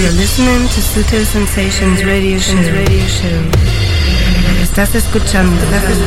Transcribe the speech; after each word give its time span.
You're 0.00 0.12
listening 0.12 0.66
to 0.68 0.80
Sutil 0.80 1.26
Sensations 1.26 2.02
Radio 2.04 2.38
Show. 2.38 2.56
Radio 2.56 3.06
Show. 3.06 3.50
Estás 4.62 4.94
escuchando 4.94 5.60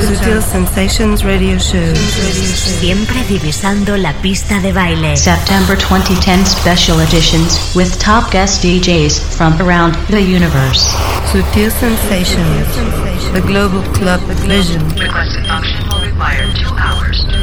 Sutil 0.08 0.42
Sensations 0.42 1.24
Radio 1.24 1.59
Show. 1.59 1.95
Siempre 1.95 3.24
divisando 3.29 3.95
la 3.95 4.14
pista 4.14 4.59
de 4.61 4.74
baile. 4.74 5.16
September 5.16 5.77
2010 5.77 6.43
special 6.48 7.01
editions 7.01 7.75
with 7.75 7.95
top 8.00 8.32
guest 8.32 8.64
DJs 8.64 9.20
from 9.38 9.54
around 9.61 9.96
the 10.07 10.20
universe. 10.20 10.89
Sutil 11.32 11.70
Sensations, 11.70 12.66
the 13.32 13.41
global 13.41 13.84
club 13.94 14.21
vision. 14.48 14.82
Requested 14.98 15.46
function 15.46 15.88
will 15.89 16.02
require 16.02 16.52
two 16.54 16.73
hours 16.78 17.23
to 17.25 17.32
complete. 17.32 17.43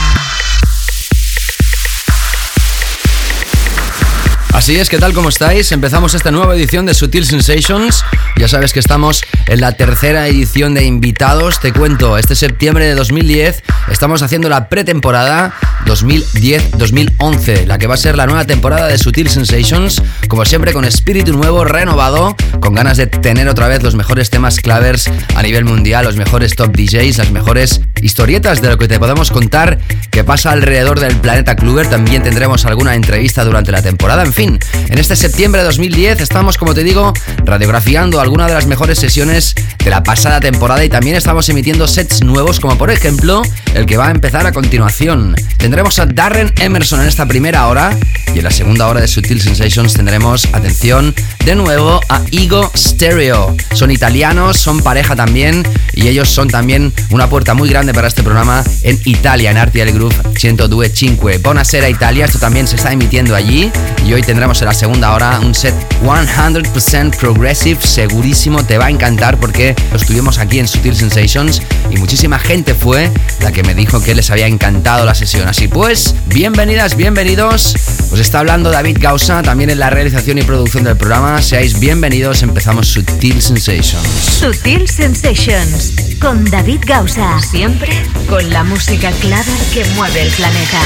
Así 4.53 4.75
es, 4.75 4.89
¿qué 4.89 4.97
tal? 4.97 5.13
¿Cómo 5.13 5.29
estáis? 5.29 5.71
Empezamos 5.71 6.13
esta 6.13 6.29
nueva 6.29 6.55
edición 6.55 6.85
de 6.85 6.93
Sutil 6.93 7.25
Sensations. 7.25 8.03
Ya 8.37 8.49
sabes 8.49 8.73
que 8.73 8.79
estamos 8.79 9.23
en 9.47 9.61
la 9.61 9.71
tercera 9.71 10.27
edición 10.27 10.73
de 10.73 10.83
invitados. 10.83 11.59
Te 11.61 11.71
cuento, 11.71 12.17
este 12.17 12.35
septiembre 12.35 12.85
de 12.85 12.93
2010 12.95 13.63
estamos 13.89 14.21
haciendo 14.21 14.49
la 14.49 14.67
pretemporada 14.67 15.53
2010-2011, 15.85 17.65
la 17.65 17.77
que 17.77 17.87
va 17.87 17.93
a 17.93 17.97
ser 17.97 18.17
la 18.17 18.25
nueva 18.25 18.45
temporada 18.45 18.87
de 18.87 18.97
Sutil 18.97 19.29
Sensations, 19.29 20.03
como 20.27 20.43
siempre 20.43 20.73
con 20.73 20.83
espíritu 20.83 21.33
nuevo, 21.33 21.63
renovado, 21.63 22.35
con 22.59 22.75
ganas 22.75 22.97
de 22.97 23.07
tener 23.07 23.47
otra 23.47 23.67
vez 23.69 23.81
los 23.81 23.95
mejores 23.95 24.29
temas 24.29 24.59
clavers 24.59 25.09
a 25.35 25.41
nivel 25.43 25.63
mundial, 25.63 26.05
los 26.05 26.17
mejores 26.17 26.55
top 26.55 26.75
DJs, 26.75 27.17
las 27.17 27.31
mejores 27.31 27.81
historietas 28.01 28.61
de 28.61 28.69
lo 28.69 28.77
que 28.77 28.87
te 28.87 28.99
podemos 28.99 29.31
contar 29.31 29.79
que 30.11 30.23
pasa 30.23 30.51
alrededor 30.51 30.99
del 30.99 31.15
planeta 31.15 31.55
Kluber. 31.55 31.89
También 31.89 32.21
tendremos 32.21 32.65
alguna 32.65 32.95
entrevista 32.95 33.45
durante 33.45 33.71
la 33.71 33.81
temporada. 33.81 34.23
En 34.41 34.97
este 34.97 35.15
septiembre 35.15 35.61
de 35.61 35.67
2010 35.67 36.19
estamos, 36.19 36.57
como 36.57 36.73
te 36.73 36.83
digo, 36.83 37.13
radiografiando 37.45 38.19
alguna 38.19 38.47
de 38.47 38.55
las 38.55 38.65
mejores 38.65 38.97
sesiones 38.97 39.53
de 39.83 39.89
la 39.91 40.01
pasada 40.01 40.39
temporada 40.39 40.83
y 40.83 40.89
también 40.89 41.15
estamos 41.15 41.47
emitiendo 41.49 41.87
sets 41.87 42.23
nuevos, 42.23 42.59
como 42.59 42.75
por 42.75 42.89
ejemplo 42.89 43.43
el 43.75 43.85
que 43.85 43.97
va 43.97 44.07
a 44.07 44.11
empezar 44.11 44.47
a 44.47 44.51
continuación. 44.51 45.35
Tendremos 45.57 45.99
a 45.99 46.07
Darren 46.07 46.51
Emerson 46.59 47.01
en 47.01 47.07
esta 47.07 47.27
primera 47.27 47.67
hora 47.67 47.95
y 48.33 48.39
en 48.39 48.43
la 48.43 48.49
segunda 48.49 48.87
hora 48.87 49.01
de 49.01 49.07
Sutil 49.07 49.41
Sensations 49.41 49.93
tendremos, 49.93 50.45
atención, 50.53 51.13
de 51.45 51.53
nuevo 51.53 52.01
a 52.09 52.21
Ego 52.31 52.71
Stereo. 52.75 53.55
Son 53.73 53.91
italianos, 53.91 54.57
son 54.57 54.81
pareja 54.81 55.15
también 55.15 55.63
y 55.93 56.07
ellos 56.07 56.29
son 56.29 56.47
también 56.47 56.91
una 57.11 57.29
puerta 57.29 57.53
muy 57.53 57.69
grande 57.69 57.93
para 57.93 58.07
este 58.07 58.23
programa 58.23 58.63
en 58.81 58.99
Italia, 59.05 59.51
en 59.51 59.63
RTL 59.63 59.91
Group 59.91 60.13
102.5. 60.33 61.41
Buonasera 61.43 61.89
Italia, 61.89 62.25
esto 62.25 62.39
también 62.39 62.67
se 62.67 62.77
está 62.77 62.91
emitiendo 62.91 63.35
allí 63.35 63.71
y 64.07 64.13
hoy 64.13 64.23
tendremos 64.31 64.61
en 64.61 64.67
la 64.69 64.73
segunda 64.73 65.13
hora 65.13 65.41
un 65.41 65.53
set 65.53 65.75
100% 66.05 67.17
progressive, 67.17 67.81
segurísimo, 67.81 68.63
te 68.63 68.77
va 68.77 68.85
a 68.85 68.89
encantar 68.89 69.37
porque 69.37 69.75
lo 69.91 69.97
estuvimos 69.97 70.37
aquí 70.37 70.57
en 70.57 70.69
Sutil 70.69 70.95
Sensations 70.95 71.61
y 71.89 71.97
muchísima 71.97 72.39
gente 72.39 72.73
fue 72.73 73.11
la 73.41 73.51
que 73.51 73.61
me 73.61 73.75
dijo 73.75 74.01
que 74.01 74.15
les 74.15 74.31
había 74.31 74.47
encantado 74.47 75.03
la 75.05 75.15
sesión. 75.15 75.49
Así 75.49 75.67
pues, 75.67 76.15
bienvenidas, 76.27 76.95
bienvenidos. 76.95 77.75
Os 78.09 78.19
está 78.19 78.39
hablando 78.39 78.71
David 78.71 78.99
Gausa, 79.01 79.41
también 79.41 79.69
en 79.69 79.79
la 79.79 79.89
realización 79.89 80.37
y 80.37 80.43
producción 80.43 80.85
del 80.85 80.95
programa. 80.95 81.41
Seáis 81.41 81.77
bienvenidos, 81.77 82.41
empezamos 82.41 82.87
Sutil 82.87 83.41
Sensations. 83.41 84.07
Sutil 84.07 84.87
Sensations 84.87 85.91
con 86.21 86.45
David 86.45 86.83
Gausa. 86.85 87.37
Siempre 87.41 87.91
con 88.29 88.49
la 88.49 88.63
música 88.63 89.11
clave 89.19 89.51
que 89.73 89.83
mueve 89.95 90.21
el 90.21 90.29
planeta. 90.29 90.79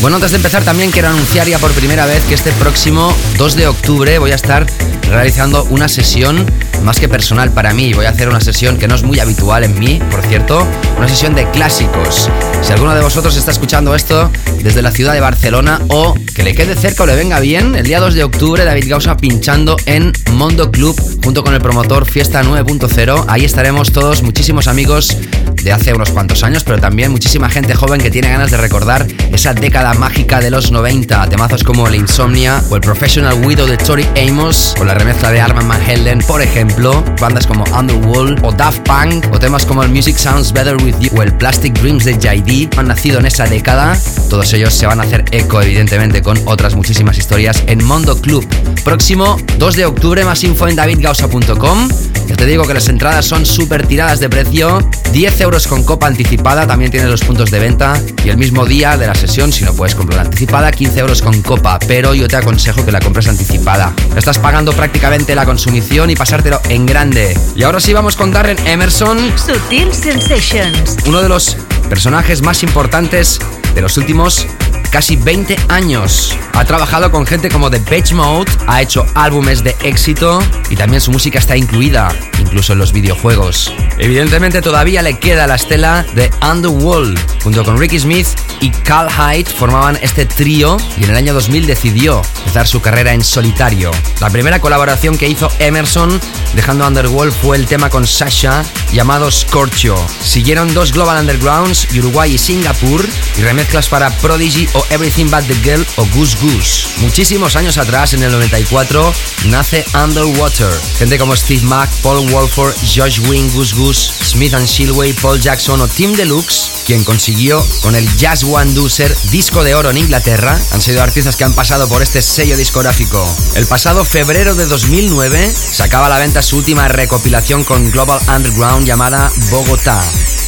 Bueno, 0.00 0.16
antes 0.16 0.30
de 0.30 0.38
empezar 0.38 0.64
también 0.64 0.90
quiero 0.90 1.08
anunciar 1.08 1.46
ya 1.46 1.58
por 1.58 1.70
primera 1.72 2.06
vez 2.06 2.24
que 2.24 2.34
este 2.40 2.52
próximo 2.52 3.14
2 3.36 3.54
de 3.54 3.66
octubre 3.66 4.18
voy 4.18 4.32
a 4.32 4.34
estar 4.34 4.64
realizando 5.10 5.64
una 5.64 5.90
sesión 5.90 6.46
más 6.82 6.98
que 6.98 7.06
personal 7.06 7.50
para 7.50 7.74
mí. 7.74 7.92
Voy 7.92 8.06
a 8.06 8.10
hacer 8.10 8.30
una 8.30 8.40
sesión 8.40 8.78
que 8.78 8.88
no 8.88 8.94
es 8.94 9.02
muy 9.02 9.20
habitual 9.20 9.62
en 9.62 9.78
mí, 9.78 10.00
por 10.10 10.22
cierto, 10.22 10.66
una 10.96 11.06
sesión 11.06 11.34
de 11.34 11.50
clásicos. 11.50 12.30
Si 12.62 12.72
alguno 12.72 12.94
de 12.94 13.02
vosotros 13.02 13.36
está 13.36 13.50
escuchando 13.50 13.94
esto 13.94 14.30
desde 14.62 14.80
la 14.80 14.90
ciudad 14.90 15.12
de 15.12 15.20
Barcelona 15.20 15.82
o 15.88 16.14
que 16.34 16.42
le 16.42 16.54
quede 16.54 16.76
cerca 16.76 17.02
o 17.02 17.06
le 17.06 17.14
venga 17.14 17.40
bien, 17.40 17.74
el 17.74 17.84
día 17.84 18.00
2 18.00 18.14
de 18.14 18.24
octubre 18.24 18.64
David 18.64 18.88
Gausa 18.88 19.18
pinchando 19.18 19.76
en 19.84 20.10
Mondo 20.32 20.70
Club 20.70 20.98
junto 21.22 21.44
con 21.44 21.52
el 21.52 21.60
promotor 21.60 22.06
Fiesta 22.06 22.42
9.0. 22.42 23.26
Ahí 23.28 23.44
estaremos 23.44 23.92
todos, 23.92 24.22
muchísimos 24.22 24.66
amigos 24.66 25.14
de 25.62 25.72
hace 25.72 25.92
unos 25.92 26.10
cuantos 26.10 26.42
años, 26.42 26.64
pero 26.64 26.78
también 26.78 27.10
muchísima 27.10 27.50
gente 27.50 27.74
joven 27.74 28.00
que 28.00 28.10
tiene 28.10 28.30
ganas 28.30 28.50
de 28.50 28.56
recordar 28.56 29.06
esa 29.32 29.52
década 29.52 29.92
mágica 29.94 30.40
de 30.40 30.50
los 30.50 30.70
90. 30.70 31.28
Temazos 31.28 31.64
como 31.64 31.86
el 31.86 31.96
Insomnia 32.30 32.62
o 32.70 32.76
el 32.76 32.80
Professional 32.80 33.44
Widow 33.44 33.66
de 33.66 33.76
Tori 33.76 34.06
Amos, 34.16 34.74
con 34.78 34.86
la 34.86 34.94
remezcla 34.94 35.32
de 35.32 35.40
Arman 35.40 35.66
Van 35.66 35.82
Helden, 35.82 36.20
por 36.20 36.40
ejemplo. 36.40 37.04
Bandas 37.20 37.44
como 37.44 37.64
Underworld 37.76 38.44
o 38.44 38.52
Daft 38.52 38.82
Punk, 38.82 39.26
o 39.32 39.38
temas 39.38 39.66
como 39.66 39.82
el 39.82 39.88
Music 39.88 40.16
Sounds 40.16 40.52
Better 40.52 40.76
With 40.76 40.94
You 41.00 41.10
o 41.16 41.22
el 41.22 41.34
Plastic 41.34 41.74
Dreams 41.80 42.04
de 42.04 42.12
JD 42.14 42.78
han 42.78 42.86
nacido 42.86 43.18
en 43.18 43.26
esa 43.26 43.46
década. 43.46 43.98
Todos 44.28 44.52
ellos 44.52 44.72
se 44.72 44.86
van 44.86 45.00
a 45.00 45.02
hacer 45.02 45.24
eco, 45.32 45.60
evidentemente, 45.60 46.22
con 46.22 46.38
otras 46.44 46.76
muchísimas 46.76 47.18
historias 47.18 47.64
en 47.66 47.84
Mondo 47.84 48.20
Club. 48.20 48.46
Próximo 48.84 49.36
2 49.58 49.76
de 49.76 49.86
octubre, 49.86 50.24
más 50.24 50.44
info 50.44 50.68
en 50.68 50.76
davidgausa.com. 50.76 51.88
Ya 52.28 52.36
te 52.36 52.46
digo 52.46 52.64
que 52.64 52.74
las 52.74 52.88
entradas 52.88 53.26
son 53.26 53.44
súper 53.44 53.88
tiradas 53.88 54.20
de 54.20 54.28
precio, 54.28 54.88
10 55.12 55.40
euros 55.40 55.66
con 55.66 55.82
copa 55.82 56.06
anticipada, 56.06 56.64
también 56.64 56.92
tienes 56.92 57.10
los 57.10 57.22
puntos 57.22 57.50
de 57.50 57.58
venta 57.58 58.00
y 58.24 58.28
el 58.28 58.36
mismo 58.36 58.66
día 58.66 58.96
de 58.96 59.08
la 59.08 59.16
sesión, 59.16 59.52
si 59.52 59.64
no 59.64 59.74
puedes 59.74 59.96
comprar 59.96 60.20
anticipada, 60.20 60.70
15 60.70 61.00
euros 61.00 61.22
con 61.22 61.42
copa, 61.42 61.80
pero 61.88 62.14
yo 62.20 62.28
te 62.28 62.36
aconsejo 62.36 62.84
que 62.84 62.92
la 62.92 63.00
compres 63.00 63.28
anticipada. 63.28 63.94
Estás 64.14 64.38
pagando 64.38 64.74
prácticamente 64.74 65.34
la 65.34 65.46
consumición 65.46 66.10
y 66.10 66.16
pasártelo 66.16 66.60
en 66.68 66.84
grande. 66.84 67.38
Y 67.56 67.62
ahora 67.62 67.80
sí 67.80 67.94
vamos 67.94 68.14
con 68.14 68.30
Darren 68.30 68.58
Emerson, 68.66 69.32
Sutil 69.38 69.92
Sensations. 69.94 70.98
uno 71.06 71.22
de 71.22 71.30
los 71.30 71.56
personajes 71.88 72.42
más 72.42 72.62
importantes 72.62 73.40
de 73.74 73.80
los 73.80 73.96
últimos 73.96 74.46
casi 74.90 75.16
20 75.16 75.56
años. 75.68 76.36
Ha 76.52 76.64
trabajado 76.64 77.10
con 77.10 77.26
gente 77.26 77.48
como 77.48 77.70
The 77.70 77.78
Beach 77.78 78.12
Mode, 78.12 78.50
ha 78.66 78.82
hecho 78.82 79.06
álbumes 79.14 79.64
de 79.64 79.76
éxito 79.82 80.42
y 80.68 80.76
también 80.76 81.00
su 81.00 81.10
música 81.10 81.38
está 81.38 81.56
incluida, 81.56 82.14
incluso 82.38 82.72
en 82.72 82.80
los 82.80 82.92
videojuegos. 82.92 83.72
Evidentemente 83.98 84.60
todavía 84.60 85.02
le 85.02 85.18
queda 85.18 85.46
la 85.46 85.54
estela 85.54 86.04
de 86.14 86.30
Underworld. 86.42 87.18
Junto 87.42 87.64
con 87.64 87.78
Ricky 87.78 87.98
Smith 87.98 88.28
y 88.60 88.70
Cal 88.70 89.08
Hyde 89.10 89.50
formaban 89.50 89.98
este 90.02 90.26
trío 90.26 90.76
y 90.98 91.04
en 91.04 91.10
el 91.10 91.16
año 91.16 91.32
2000 91.32 91.66
decidió 91.66 92.22
empezar 92.40 92.66
su 92.66 92.82
carrera 92.82 93.14
en 93.14 93.24
solitario. 93.24 93.90
La 94.20 94.30
primera 94.30 94.60
colaboración 94.60 95.16
que 95.16 95.28
hizo 95.28 95.50
Emerson 95.58 96.20
dejando 96.54 96.86
Underworld 96.86 97.32
fue 97.32 97.56
el 97.56 97.66
tema 97.66 97.88
con 97.88 98.06
Sasha 98.06 98.64
llamado 98.92 99.30
Scorcho. 99.30 99.96
Siguieron 100.22 100.74
dos 100.74 100.92
Global 100.92 101.20
Undergrounds, 101.20 101.88
Uruguay 101.96 102.34
y 102.34 102.38
Singapur, 102.38 103.04
y 103.38 103.42
remezclas 103.42 103.88
para 103.88 104.10
Prodigy 104.10 104.68
Everything 104.90 105.26
But 105.26 105.46
the 105.46 105.54
Girl 105.62 105.86
o 105.96 106.06
Goose 106.14 106.36
Goose. 106.40 106.88
Muchísimos 106.98 107.56
años 107.56 107.78
atrás, 107.78 108.14
en 108.14 108.22
el 108.22 108.32
94, 108.32 109.12
nace 109.46 109.84
Underwater. 109.94 110.72
Gente 110.98 111.18
como 111.18 111.36
Steve 111.36 111.62
Mack, 111.62 111.90
Paul 112.02 112.28
Wolford, 112.30 112.74
Josh 112.94 113.20
Wing, 113.28 113.50
Goose 113.52 113.74
Goose, 113.74 114.12
Smith 114.24 114.54
and 114.54 114.66
Shilway, 114.66 115.12
Paul 115.14 115.40
Jackson 115.40 115.80
o 115.80 115.88
Tim 115.88 116.12
Deluxe, 116.14 116.70
quien 116.86 117.04
consiguió 117.04 117.64
con 117.82 117.94
el 117.94 118.06
Jazz 118.16 118.44
One 118.44 118.72
Doozer 118.74 119.14
disco 119.30 119.64
de 119.64 119.74
oro 119.74 119.90
en 119.90 119.98
Inglaterra, 119.98 120.58
han 120.72 120.80
sido 120.82 121.02
artistas 121.02 121.36
que 121.36 121.44
han 121.44 121.54
pasado 121.54 121.88
por 121.88 122.02
este 122.02 122.22
sello 122.22 122.56
discográfico. 122.56 123.24
El 123.54 123.66
pasado 123.66 124.04
febrero 124.04 124.54
de 124.54 124.66
2009 124.66 125.52
sacaba 125.54 126.06
a 126.06 126.10
la 126.10 126.18
venta 126.18 126.42
su 126.42 126.56
última 126.56 126.88
recopilación 126.88 127.64
con 127.64 127.90
Global 127.90 128.20
Underground 128.28 128.86
llamada 128.86 129.30
Bogotá. 129.50 130.00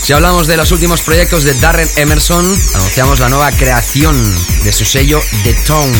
Si 0.03 0.13
hablamos 0.13 0.47
de 0.47 0.57
los 0.57 0.73
últimos 0.73 1.03
proyectos 1.03 1.45
de 1.45 1.55
Darren 1.55 1.89
Emerson, 1.97 2.45
anunciamos 2.75 3.21
la 3.21 3.29
nueva 3.29 3.51
creación 3.53 4.22
de 4.65 4.73
su 4.73 4.85
sello 4.85 5.21
The 5.45 5.55
Tone, 5.67 5.93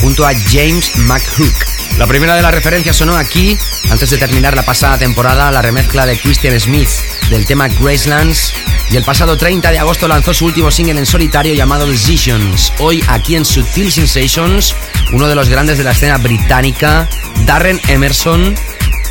junto 0.00 0.26
a 0.26 0.32
James 0.50 0.96
McHook. 0.96 1.54
La 1.98 2.06
primera 2.06 2.36
de 2.36 2.42
las 2.42 2.54
referencias 2.54 2.96
sonó 2.96 3.16
aquí, 3.16 3.56
antes 3.90 4.10
de 4.10 4.18
terminar 4.18 4.54
la 4.54 4.64
pasada 4.64 4.98
temporada, 4.98 5.50
la 5.50 5.62
remezcla 5.62 6.06
de 6.06 6.18
Christian 6.18 6.58
Smith 6.60 6.88
del 7.30 7.44
tema 7.44 7.68
Gracelands, 7.68 8.52
y 8.90 8.96
el 8.96 9.04
pasado 9.04 9.36
30 9.36 9.70
de 9.70 9.78
agosto 9.78 10.08
lanzó 10.08 10.32
su 10.32 10.46
último 10.46 10.70
single 10.70 10.98
en 10.98 11.06
solitario 11.06 11.54
llamado 11.54 11.86
Decisions. 11.86 12.72
Hoy 12.78 13.02
aquí 13.08 13.36
en 13.36 13.44
Sutil 13.44 13.92
Sensations, 13.92 14.74
uno 15.12 15.28
de 15.28 15.34
los 15.34 15.48
grandes 15.48 15.78
de 15.78 15.84
la 15.84 15.92
escena 15.92 16.18
británica, 16.18 17.08
Darren 17.44 17.80
Emerson, 17.88 18.54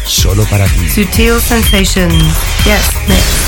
solo 0.06 0.46
para 0.46 0.66
ti. 0.66 0.90
Sutil 0.90 1.42
Sensations. 1.42 2.24
Yes, 2.64 2.92
next. 3.08 3.48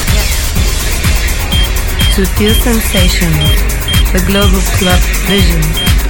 Sutil 2.16 2.54
Sensations. 2.62 3.78
The 4.13 4.24
Global 4.27 4.62
Club 4.77 5.00
Vision. 5.27 6.08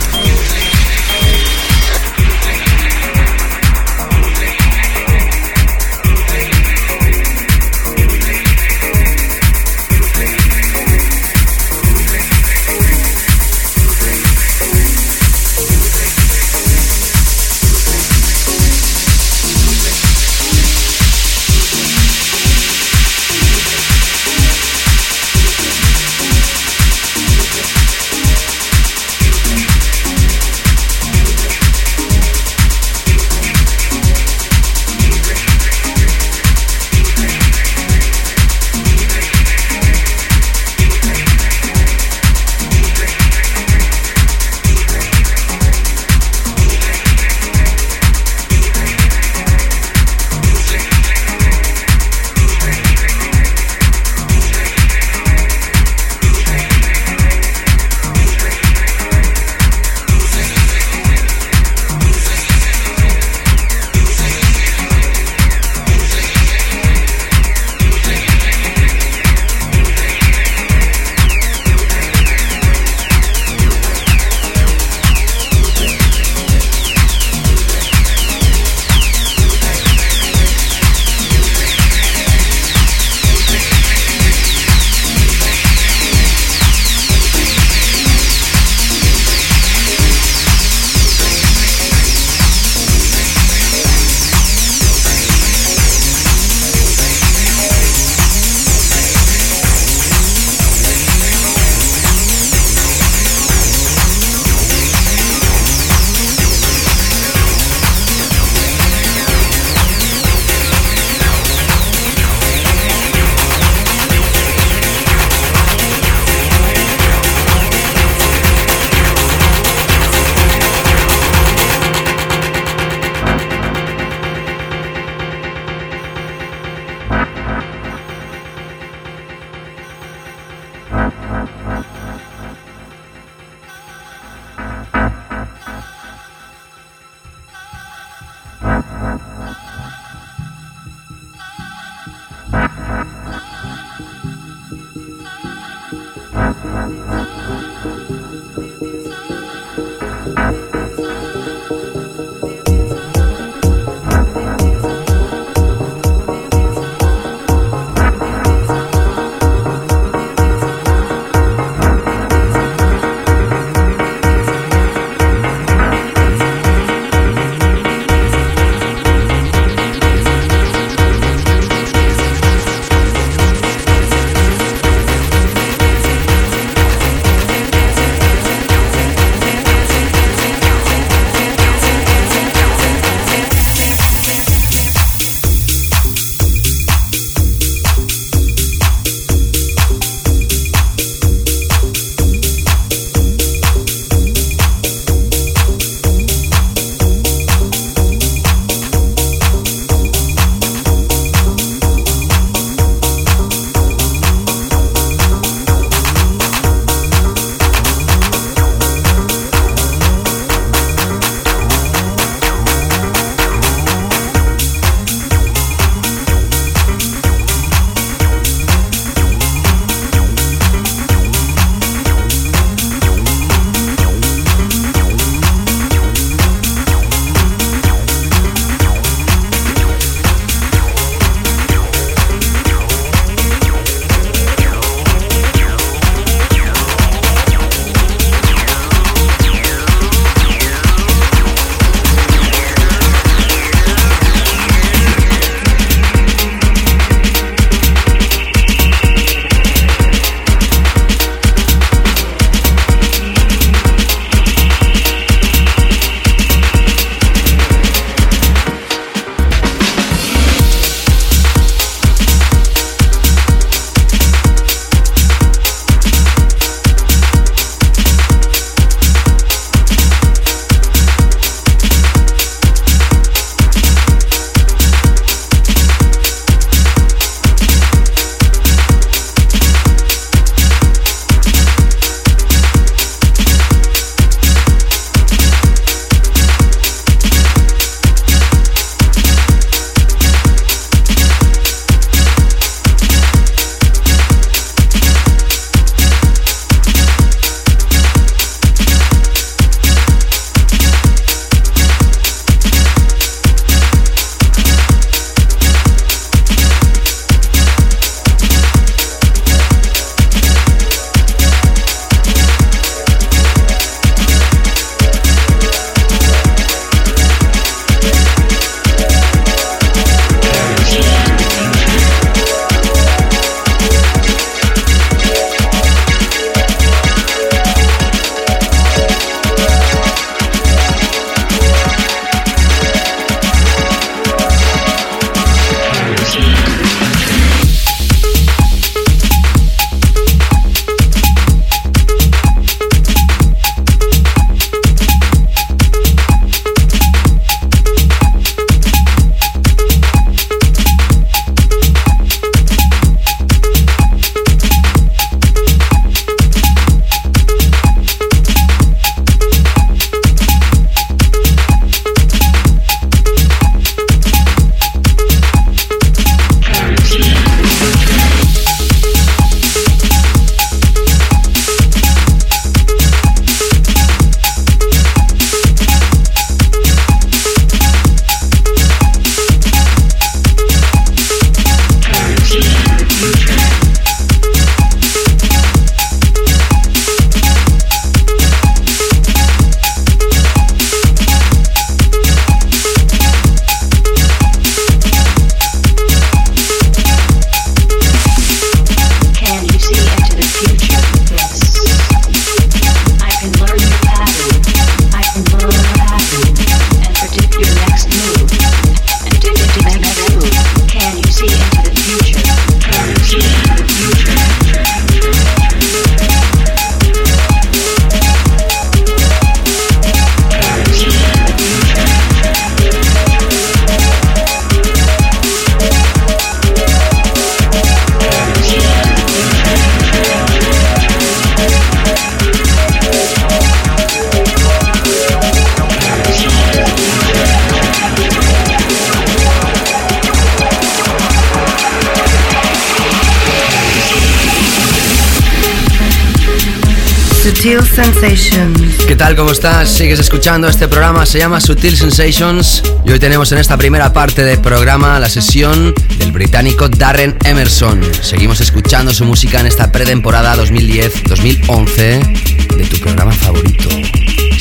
¿Cómo 449.49 449.55
estás? 449.55 449.89
Sigues 449.89 450.19
escuchando 450.19 450.67
este 450.67 450.87
programa, 450.87 451.25
se 451.25 451.39
llama 451.39 451.59
Sutil 451.59 451.97
Sensations 451.97 452.83
y 453.03 453.09
hoy 453.09 453.17
tenemos 453.17 453.51
en 453.51 453.57
esta 453.57 453.77
primera 453.77 454.13
parte 454.13 454.43
del 454.43 454.59
programa 454.59 455.19
la 455.19 455.27
sesión 455.27 455.95
del 456.19 456.31
británico 456.31 456.87
Darren 456.87 457.35
Emerson. 457.43 457.99
Seguimos 458.21 458.61
escuchando 458.61 459.11
su 459.11 459.25
música 459.25 459.59
en 459.59 459.65
esta 459.65 459.91
pretemporada 459.91 460.55
2010-2011 460.55 462.77
de 462.77 462.85
tu 462.91 462.99
programa 462.99 463.31
favorito. 463.31 463.89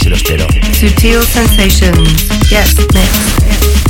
Se 0.01 0.09
lo 0.09 0.17
espero. 0.17 0.47
Sutil 0.73 1.23
Sensations. 1.23 2.27
Yes, 2.49 2.75
next. 2.95 3.88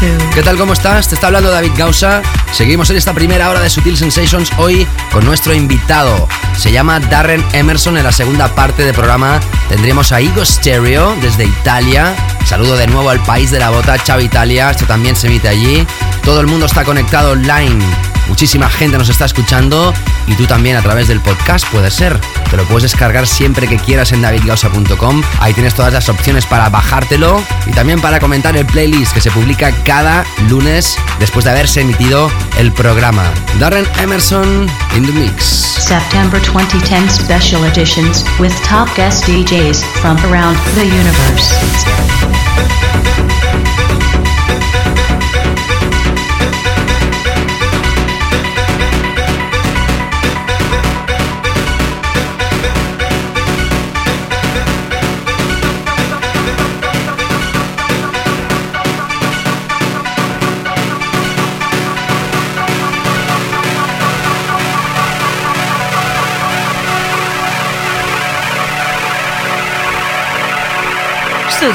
¿Qué 0.00 0.42
tal? 0.44 0.56
¿Cómo 0.56 0.74
estás? 0.74 1.08
Te 1.08 1.16
está 1.16 1.26
hablando 1.26 1.50
David 1.50 1.72
Gausa. 1.76 2.22
Seguimos 2.52 2.88
en 2.90 2.96
esta 2.96 3.14
primera 3.14 3.50
hora 3.50 3.60
de 3.60 3.68
Sutil 3.68 3.96
Sensations 3.96 4.52
hoy 4.56 4.86
con 5.10 5.24
nuestro 5.24 5.52
invitado. 5.54 6.28
Se 6.56 6.70
llama 6.70 7.00
Darren 7.00 7.44
Emerson. 7.52 7.96
En 7.96 8.04
la 8.04 8.12
segunda 8.12 8.54
parte 8.54 8.84
del 8.84 8.94
programa 8.94 9.40
tendremos 9.68 10.12
a 10.12 10.20
Igo 10.20 10.44
Stereo 10.44 11.16
desde 11.20 11.46
Italia. 11.46 12.14
Saludo 12.46 12.76
de 12.76 12.86
nuevo 12.86 13.10
al 13.10 13.20
país 13.24 13.50
de 13.50 13.58
la 13.58 13.70
bota, 13.70 13.98
Chao 13.98 14.20
Italia. 14.20 14.70
Esto 14.70 14.86
también 14.86 15.16
se 15.16 15.26
emite 15.26 15.48
allí. 15.48 15.84
Todo 16.22 16.40
el 16.40 16.46
mundo 16.46 16.66
está 16.66 16.84
conectado 16.84 17.32
online 17.32 17.84
Muchísima 18.28 18.68
gente 18.68 18.98
nos 18.98 19.08
está 19.08 19.24
escuchando 19.24 19.92
y 20.26 20.34
tú 20.34 20.46
también 20.46 20.76
a 20.76 20.82
través 20.82 21.08
del 21.08 21.20
podcast 21.20 21.66
puede 21.68 21.90
ser. 21.90 22.20
Te 22.50 22.56
lo 22.56 22.64
puedes 22.64 22.84
descargar 22.84 23.26
siempre 23.26 23.66
que 23.66 23.76
quieras 23.76 24.12
en 24.12 24.22
davidgausa.com. 24.22 25.22
Ahí 25.40 25.52
tienes 25.52 25.74
todas 25.74 25.92
las 25.92 26.08
opciones 26.08 26.46
para 26.46 26.68
bajártelo 26.68 27.42
y 27.66 27.72
también 27.72 28.00
para 28.00 28.20
comentar 28.20 28.56
el 28.56 28.66
playlist 28.66 29.12
que 29.12 29.20
se 29.20 29.30
publica 29.30 29.72
cada 29.84 30.24
lunes 30.48 30.96
después 31.18 31.44
de 31.44 31.50
haberse 31.50 31.82
emitido 31.82 32.30
el 32.58 32.72
programa. 32.72 33.24
Darren 33.58 33.86
Emerson 34.00 34.66
in 34.96 35.04
the 35.04 35.12
mix. 35.12 35.44
September 35.44 36.40
2010 36.40 37.08
special 37.10 37.64
editions 37.64 38.24
with 38.38 38.52
top 38.62 38.88
guest 38.96 39.24
DJs 39.24 39.84
from 40.00 40.16
around 40.30 40.56
the 40.74 40.84
universe. 40.84 42.37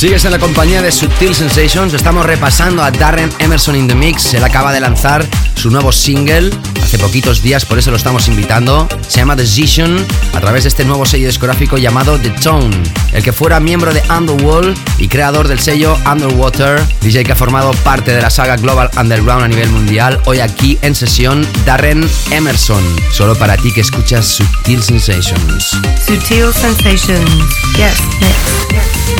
Sigues 0.00 0.24
en 0.24 0.30
la 0.30 0.38
compañía 0.38 0.80
de 0.80 0.92
Sutil 0.92 1.34
Sensations. 1.34 1.92
Estamos 1.92 2.24
repasando 2.24 2.82
a 2.82 2.90
Darren 2.90 3.28
Emerson 3.38 3.76
in 3.76 3.86
the 3.86 3.94
Mix. 3.94 4.32
Él 4.32 4.42
acaba 4.42 4.72
de 4.72 4.80
lanzar 4.80 5.26
su 5.56 5.70
nuevo 5.70 5.92
single 5.92 6.48
hace 6.82 6.98
poquitos 6.98 7.42
días, 7.42 7.66
por 7.66 7.78
eso 7.78 7.90
lo 7.90 7.98
estamos 7.98 8.26
invitando. 8.26 8.88
Se 9.06 9.18
llama 9.18 9.36
Decision 9.36 10.02
a 10.32 10.40
través 10.40 10.64
de 10.64 10.70
este 10.70 10.86
nuevo 10.86 11.04
sello 11.04 11.26
discográfico 11.26 11.76
llamado 11.76 12.18
The 12.18 12.30
Tone. 12.30 12.74
El 13.12 13.22
que 13.22 13.34
fuera 13.34 13.60
miembro 13.60 13.92
de 13.92 14.02
Underworld 14.10 14.74
y 14.96 15.08
creador 15.08 15.48
del 15.48 15.60
sello 15.60 15.98
Underwater, 16.10 16.82
DJ 17.02 17.22
que 17.24 17.32
ha 17.32 17.36
formado 17.36 17.72
parte 17.84 18.14
de 18.14 18.22
la 18.22 18.30
saga 18.30 18.56
Global 18.56 18.90
Underground 18.98 19.44
a 19.44 19.48
nivel 19.48 19.68
mundial. 19.68 20.18
Hoy 20.24 20.40
aquí 20.40 20.78
en 20.80 20.94
sesión 20.94 21.46
Darren 21.66 22.08
Emerson. 22.30 22.82
Solo 23.12 23.36
para 23.36 23.58
ti 23.58 23.70
que 23.70 23.82
escuchas 23.82 24.24
Sutil 24.24 24.82
Sensations. 24.82 25.76
Sutil 26.06 26.54
Sensations. 26.54 27.30
Yes, 27.76 27.98
yes. 28.18 29.19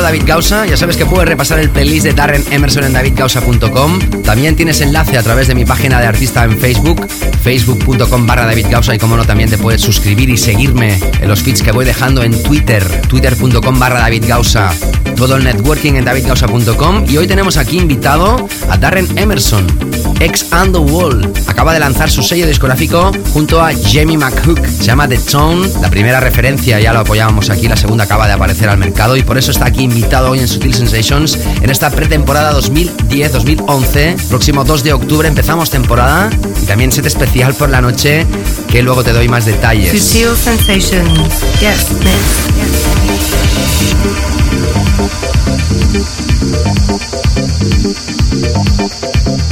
David 0.00 0.22
Gausa. 0.24 0.64
Ya 0.66 0.76
sabes 0.76 0.96
que 0.96 1.04
puedes 1.04 1.28
repasar 1.28 1.58
el 1.58 1.68
playlist 1.68 2.06
de 2.06 2.14
Darren 2.14 2.44
Emerson 2.50 2.84
en 2.84 2.92
davidgausa.com. 2.92 3.98
También 4.22 4.56
tienes 4.56 4.80
enlace 4.80 5.18
a 5.18 5.22
través 5.22 5.48
de 5.48 5.54
mi 5.54 5.64
página 5.64 6.00
de 6.00 6.06
artista 6.06 6.44
en 6.44 6.56
Facebook, 6.56 7.06
facebook.com 7.42 8.26
barra 8.26 8.46
David 8.46 8.66
Gausa. 8.70 8.94
Y 8.94 8.98
como 8.98 9.16
no, 9.16 9.24
también 9.24 9.50
te 9.50 9.58
puedes 9.58 9.82
suscribir 9.82 10.30
y 10.30 10.38
seguirme 10.38 10.98
en 11.20 11.28
los 11.28 11.42
feeds 11.42 11.62
que 11.62 11.72
voy 11.72 11.84
dejando 11.84 12.22
en 12.22 12.42
Twitter, 12.42 12.82
twitter.com 13.08 13.78
barra 13.78 14.00
David. 14.00 14.22
Todo 15.16 15.36
el 15.36 15.44
networking 15.44 15.94
en 15.94 16.04
davidgausa.com. 16.04 17.04
Y 17.08 17.16
hoy 17.16 17.26
tenemos 17.26 17.56
aquí 17.56 17.78
invitado 17.78 18.48
a 18.70 18.76
Darren 18.76 19.06
Emerson, 19.18 19.66
ex 20.20 20.46
Underworld. 20.52 21.48
Acaba 21.48 21.72
de 21.72 21.80
lanzar 21.80 22.10
su 22.10 22.22
sello 22.22 22.46
discográfico 22.46 23.12
junto 23.32 23.60
a 23.60 23.72
Jamie 23.72 24.16
McHook. 24.16 24.64
Se 24.66 24.84
llama 24.84 25.08
The 25.08 25.18
Tone, 25.18 25.68
la 25.80 25.90
primera 25.90 26.20
referencia 26.20 26.80
ya 26.80 26.92
lo 26.92 27.00
apoyábamos 27.00 27.50
aquí, 27.50 27.68
la 27.68 27.76
segunda 27.76 28.04
acaba 28.04 28.26
de 28.26 28.34
aparecer 28.34 28.68
al 28.68 28.78
mercado 28.78 29.16
y 29.16 29.22
por 29.22 29.38
eso 29.38 29.50
está 29.50 29.66
aquí 29.66 29.82
invitado 29.82 30.30
hoy 30.30 30.40
en 30.40 30.48
Sutil 30.48 30.74
Sensations 30.74 31.38
en 31.60 31.70
esta 31.70 31.90
pretemporada 31.90 32.52
2010-2011. 32.60 34.16
Próximo 34.28 34.64
2 34.64 34.84
de 34.84 34.92
octubre 34.92 35.28
empezamos 35.28 35.70
temporada 35.70 36.30
y 36.62 36.66
también 36.66 36.92
set 36.92 37.06
especial 37.06 37.54
por 37.54 37.70
la 37.70 37.80
noche 37.80 38.26
que 38.68 38.82
luego 38.82 39.02
te 39.04 39.12
doy 39.12 39.28
más 39.28 39.44
detalles. 39.44 40.02
Sutil 40.02 40.36
Sensations. 40.36 41.42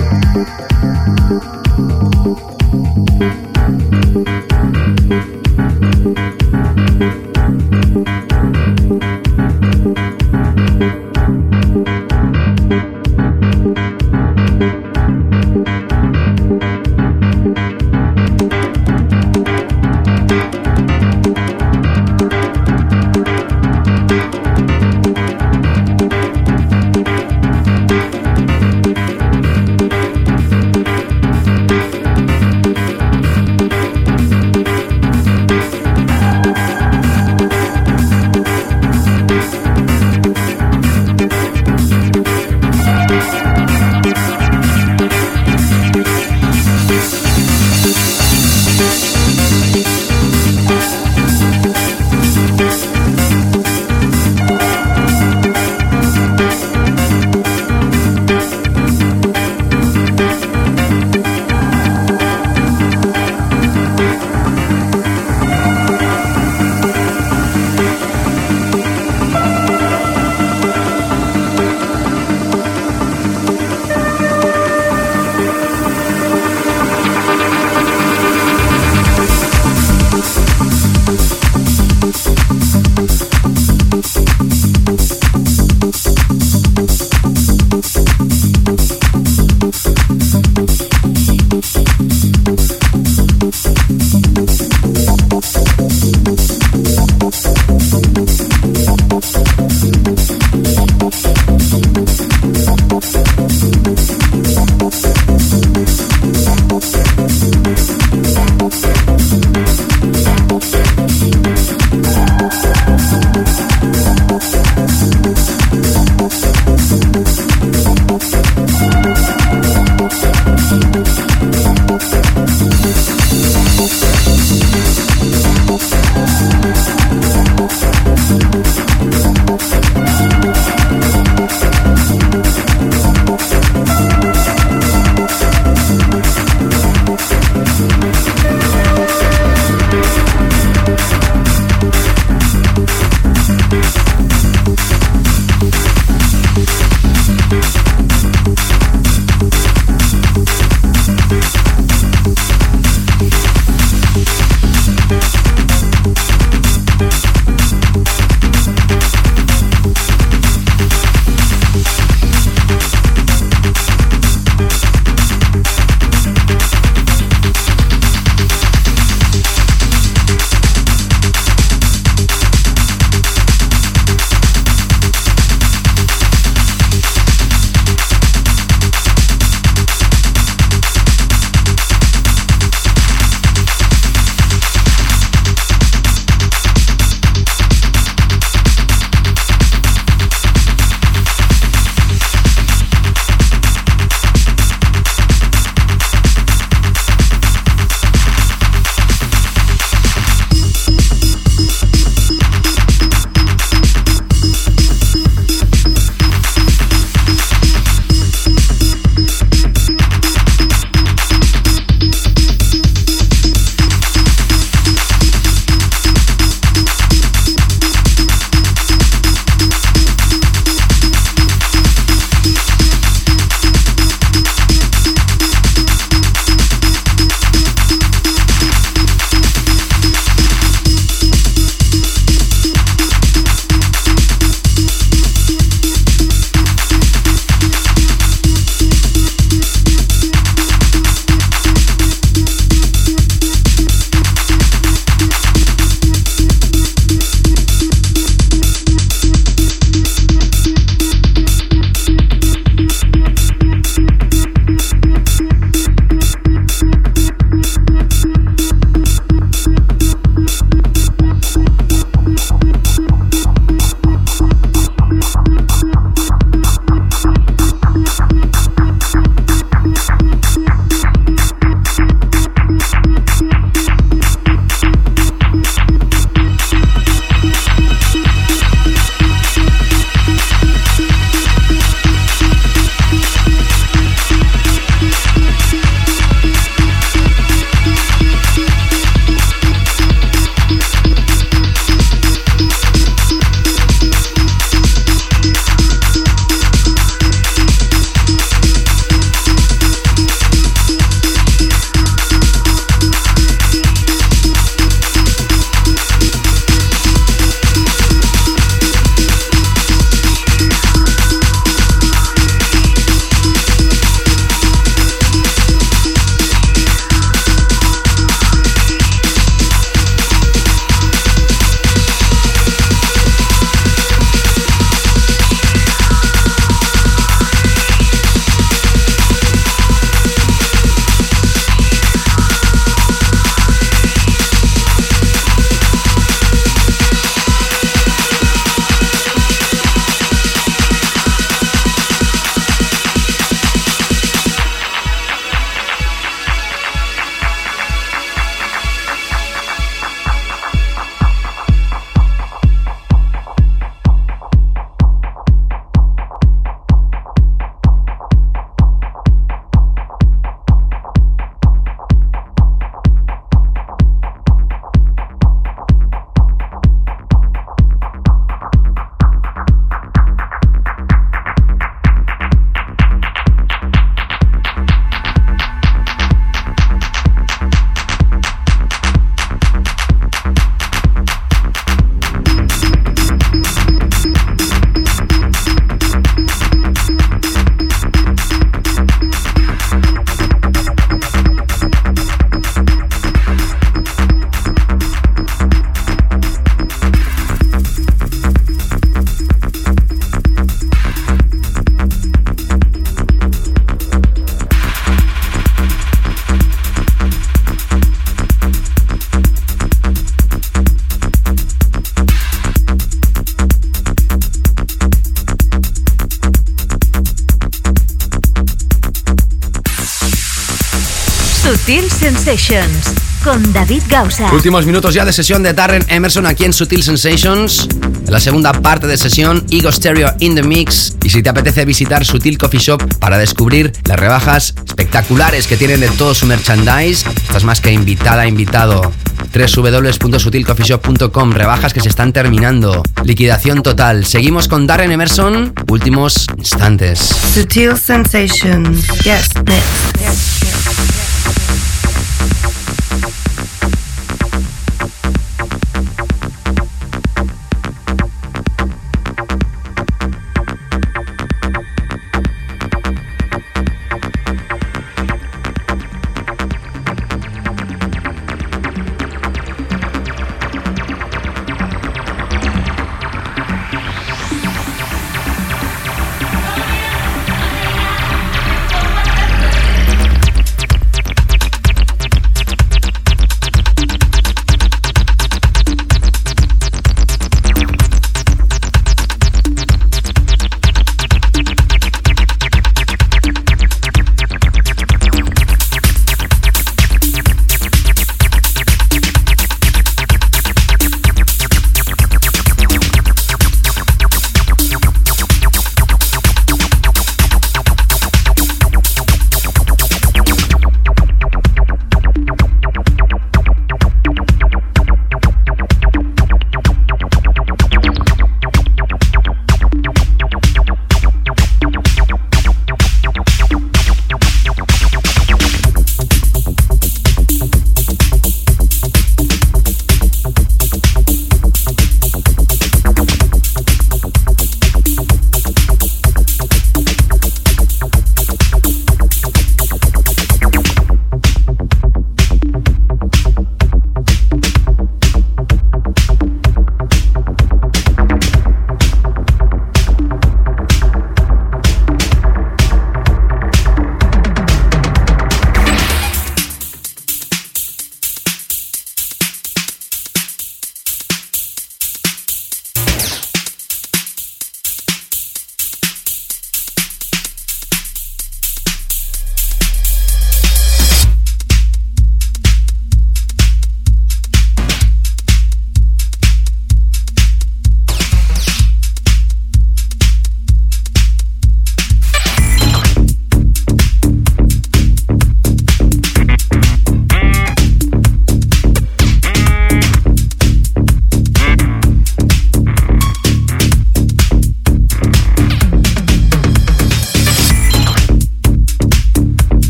Sensations 422.49 423.13
con 423.45 423.75
David 423.75 424.05
Gausa. 424.09 424.51
Últimos 424.55 424.87
minutos 424.87 425.13
ya 425.13 425.27
de 425.27 425.35
sesión 425.35 425.63
de 425.63 425.75
Darren 425.75 426.03
Emerson 426.09 426.47
aquí 426.47 426.65
en 426.65 426.73
Sutil 426.73 427.03
Sensations. 427.03 427.87
En 428.27 428.33
la 428.33 428.41
segunda 428.41 428.73
parte 428.73 429.07
de 429.07 429.19
sesión, 429.19 429.67
Ego 429.71 429.93
Stereo 429.93 430.33
in 430.39 430.55
the 430.55 430.63
Mix. 430.63 431.15
Y 431.23 431.29
si 431.29 431.43
te 431.43 431.51
apetece 431.51 431.85
visitar 431.85 432.25
Sutil 432.25 432.57
Coffee 432.57 432.81
Shop 432.81 433.03
para 433.19 433.37
descubrir 433.37 433.93
las 434.07 434.19
rebajas 434.19 434.73
espectaculares 434.87 435.67
que 435.67 435.77
tienen 435.77 436.01
de 436.01 436.09
todo 436.09 436.35
su 436.35 436.47
merchandise, 436.47 437.29
estás 437.37 437.65
más 437.65 437.83
que 437.83 437.93
invitada, 437.93 438.47
invitado 438.47 439.13
www.sutilcoffeeshop.com 439.53 441.53
Rebajas 441.53 441.93
que 441.93 442.01
se 442.01 442.09
están 442.09 442.33
terminando. 442.33 443.03
Liquidación 443.25 443.83
total. 443.83 444.25
Seguimos 444.25 444.69
con 444.69 444.87
Darren 444.87 445.13
Emerson. 445.13 445.75
Últimos 445.89 446.47
instantes. 446.57 447.29
Sutil 447.53 447.95
Sensations. 447.99 449.07
Yes, 449.23 449.51
next. 449.67 450.08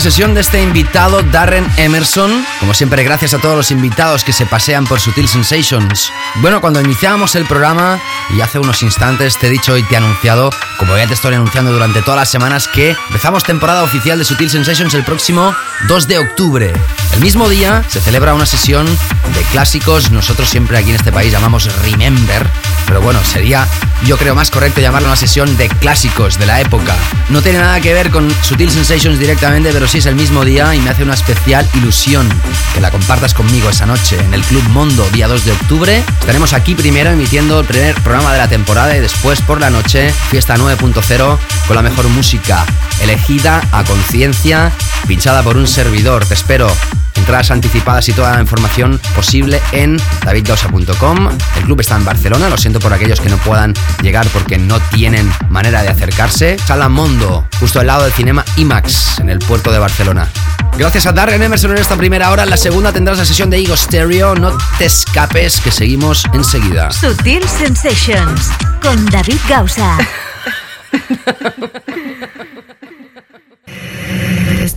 Sesión 0.00 0.34
de 0.34 0.40
este 0.40 0.62
invitado, 0.62 1.22
Darren 1.22 1.66
Emerson. 1.76 2.44
Como 2.58 2.72
siempre, 2.72 3.04
gracias 3.04 3.34
a 3.34 3.38
todos 3.38 3.54
los 3.54 3.70
invitados 3.70 4.24
que 4.24 4.32
se 4.32 4.46
pasean 4.46 4.86
por 4.86 4.98
Sutil 4.98 5.28
Sensations. 5.28 6.10
Bueno, 6.36 6.62
cuando 6.62 6.80
iniciamos 6.80 7.34
el 7.34 7.44
programa, 7.44 8.00
y 8.30 8.40
hace 8.40 8.58
unos 8.58 8.82
instantes 8.82 9.36
te 9.36 9.48
he 9.48 9.50
dicho 9.50 9.76
y 9.76 9.82
te 9.82 9.94
he 9.94 9.96
anunciado, 9.98 10.50
como 10.78 10.96
ya 10.96 11.06
te 11.06 11.12
estoy 11.12 11.34
anunciando 11.34 11.72
durante 11.72 12.00
todas 12.00 12.20
las 12.20 12.30
semanas, 12.30 12.66
que 12.66 12.96
empezamos 13.08 13.44
temporada 13.44 13.82
oficial 13.82 14.18
de 14.18 14.24
Sutil 14.24 14.48
Sensations 14.48 14.94
el 14.94 15.04
próximo 15.04 15.54
2 15.86 16.08
de 16.08 16.18
octubre. 16.18 16.72
El 17.12 17.20
mismo 17.20 17.48
día 17.48 17.84
se 17.88 18.00
celebra 18.00 18.32
una 18.32 18.46
sesión 18.46 18.86
de 18.86 19.42
clásicos, 19.52 20.10
nosotros 20.10 20.48
siempre 20.48 20.78
aquí 20.78 20.90
en 20.90 20.96
este 20.96 21.12
país 21.12 21.30
llamamos 21.30 21.70
Remember, 21.82 22.46
pero 22.86 23.02
bueno, 23.02 23.20
sería 23.22 23.68
yo 24.04 24.16
creo 24.16 24.34
más 24.34 24.50
correcto 24.50 24.80
llamarlo 24.80 25.08
una 25.08 25.16
sesión 25.16 25.56
de 25.56 25.68
clásicos 25.68 26.38
de 26.38 26.46
la 26.46 26.60
época. 26.60 26.96
No 27.28 27.42
tiene 27.42 27.58
nada 27.58 27.80
que 27.80 27.92
ver 27.94 28.10
con 28.10 28.30
Sutil 28.42 28.70
Sensations 28.70 29.18
directamente, 29.18 29.72
pero 29.72 29.86
sí 29.86 29.98
es 29.98 30.06
el 30.06 30.14
mismo 30.14 30.44
día 30.44 30.74
y 30.74 30.80
me 30.80 30.90
hace 30.90 31.02
una 31.02 31.14
especial 31.14 31.68
ilusión 31.74 32.28
que 32.74 32.80
la 32.80 32.90
compartas 32.90 33.34
conmigo 33.34 33.70
esa 33.70 33.86
noche 33.86 34.18
en 34.18 34.34
el 34.34 34.42
Club 34.42 34.62
Mondo, 34.70 35.08
día 35.10 35.28
2 35.28 35.44
de 35.44 35.52
octubre. 35.52 36.04
Estaremos 36.20 36.52
aquí 36.52 36.74
primero 36.74 37.10
emitiendo 37.10 37.60
el 37.60 37.66
primer 37.66 37.94
programa 37.96 38.32
de 38.32 38.38
la 38.38 38.48
temporada 38.48 38.96
y 38.96 39.00
después 39.00 39.40
por 39.42 39.60
la 39.60 39.70
noche, 39.70 40.12
fiesta 40.30 40.56
9.0 40.56 41.38
con 41.66 41.76
la 41.76 41.82
mejor 41.82 42.08
música, 42.08 42.64
elegida 43.00 43.62
a 43.72 43.84
conciencia, 43.84 44.72
pinchada 45.06 45.42
por 45.42 45.56
un 45.56 45.66
servidor. 45.66 46.24
Te 46.26 46.34
espero 46.34 46.70
entradas 47.20 47.50
anticipadas 47.50 48.08
y 48.08 48.12
toda 48.12 48.34
la 48.34 48.40
información 48.40 49.00
posible 49.14 49.60
en 49.72 49.98
daviddosa.com. 50.24 51.28
El 51.56 51.62
club 51.62 51.80
está 51.80 51.96
en 51.96 52.04
Barcelona, 52.04 52.48
lo 52.48 52.56
siento 52.56 52.80
por 52.80 52.92
aquellos 52.92 53.20
que 53.20 53.28
no 53.28 53.36
puedan 53.38 53.74
llegar 54.02 54.26
porque 54.28 54.58
no 54.58 54.80
tienen 54.90 55.30
manera 55.48 55.82
de 55.82 55.88
acercarse. 55.88 56.58
Sala 56.58 56.88
Mondo, 56.88 57.46
justo 57.60 57.80
al 57.80 57.86
lado 57.86 58.04
del 58.04 58.12
cinema 58.12 58.44
IMAX, 58.56 59.18
en 59.20 59.30
el 59.30 59.38
puerto 59.38 59.70
de 59.70 59.78
Barcelona. 59.78 60.28
Gracias 60.76 61.06
a 61.06 61.12
Darren 61.12 61.42
Emerson 61.42 61.72
en 61.72 61.78
esta 61.78 61.96
primera 61.96 62.30
hora. 62.30 62.44
En 62.44 62.50
la 62.50 62.56
segunda 62.56 62.92
tendrás 62.92 63.18
la 63.18 63.24
sesión 63.24 63.50
de 63.50 63.58
Ego 63.58 63.76
Stereo. 63.76 64.34
No 64.34 64.56
te 64.78 64.86
escapes, 64.86 65.60
que 65.60 65.70
seguimos 65.70 66.24
enseguida. 66.32 66.90
Sutil 66.90 67.46
Sensations 67.46 68.48
con 68.82 69.04
David 69.06 69.38
Gausa. 69.48 69.98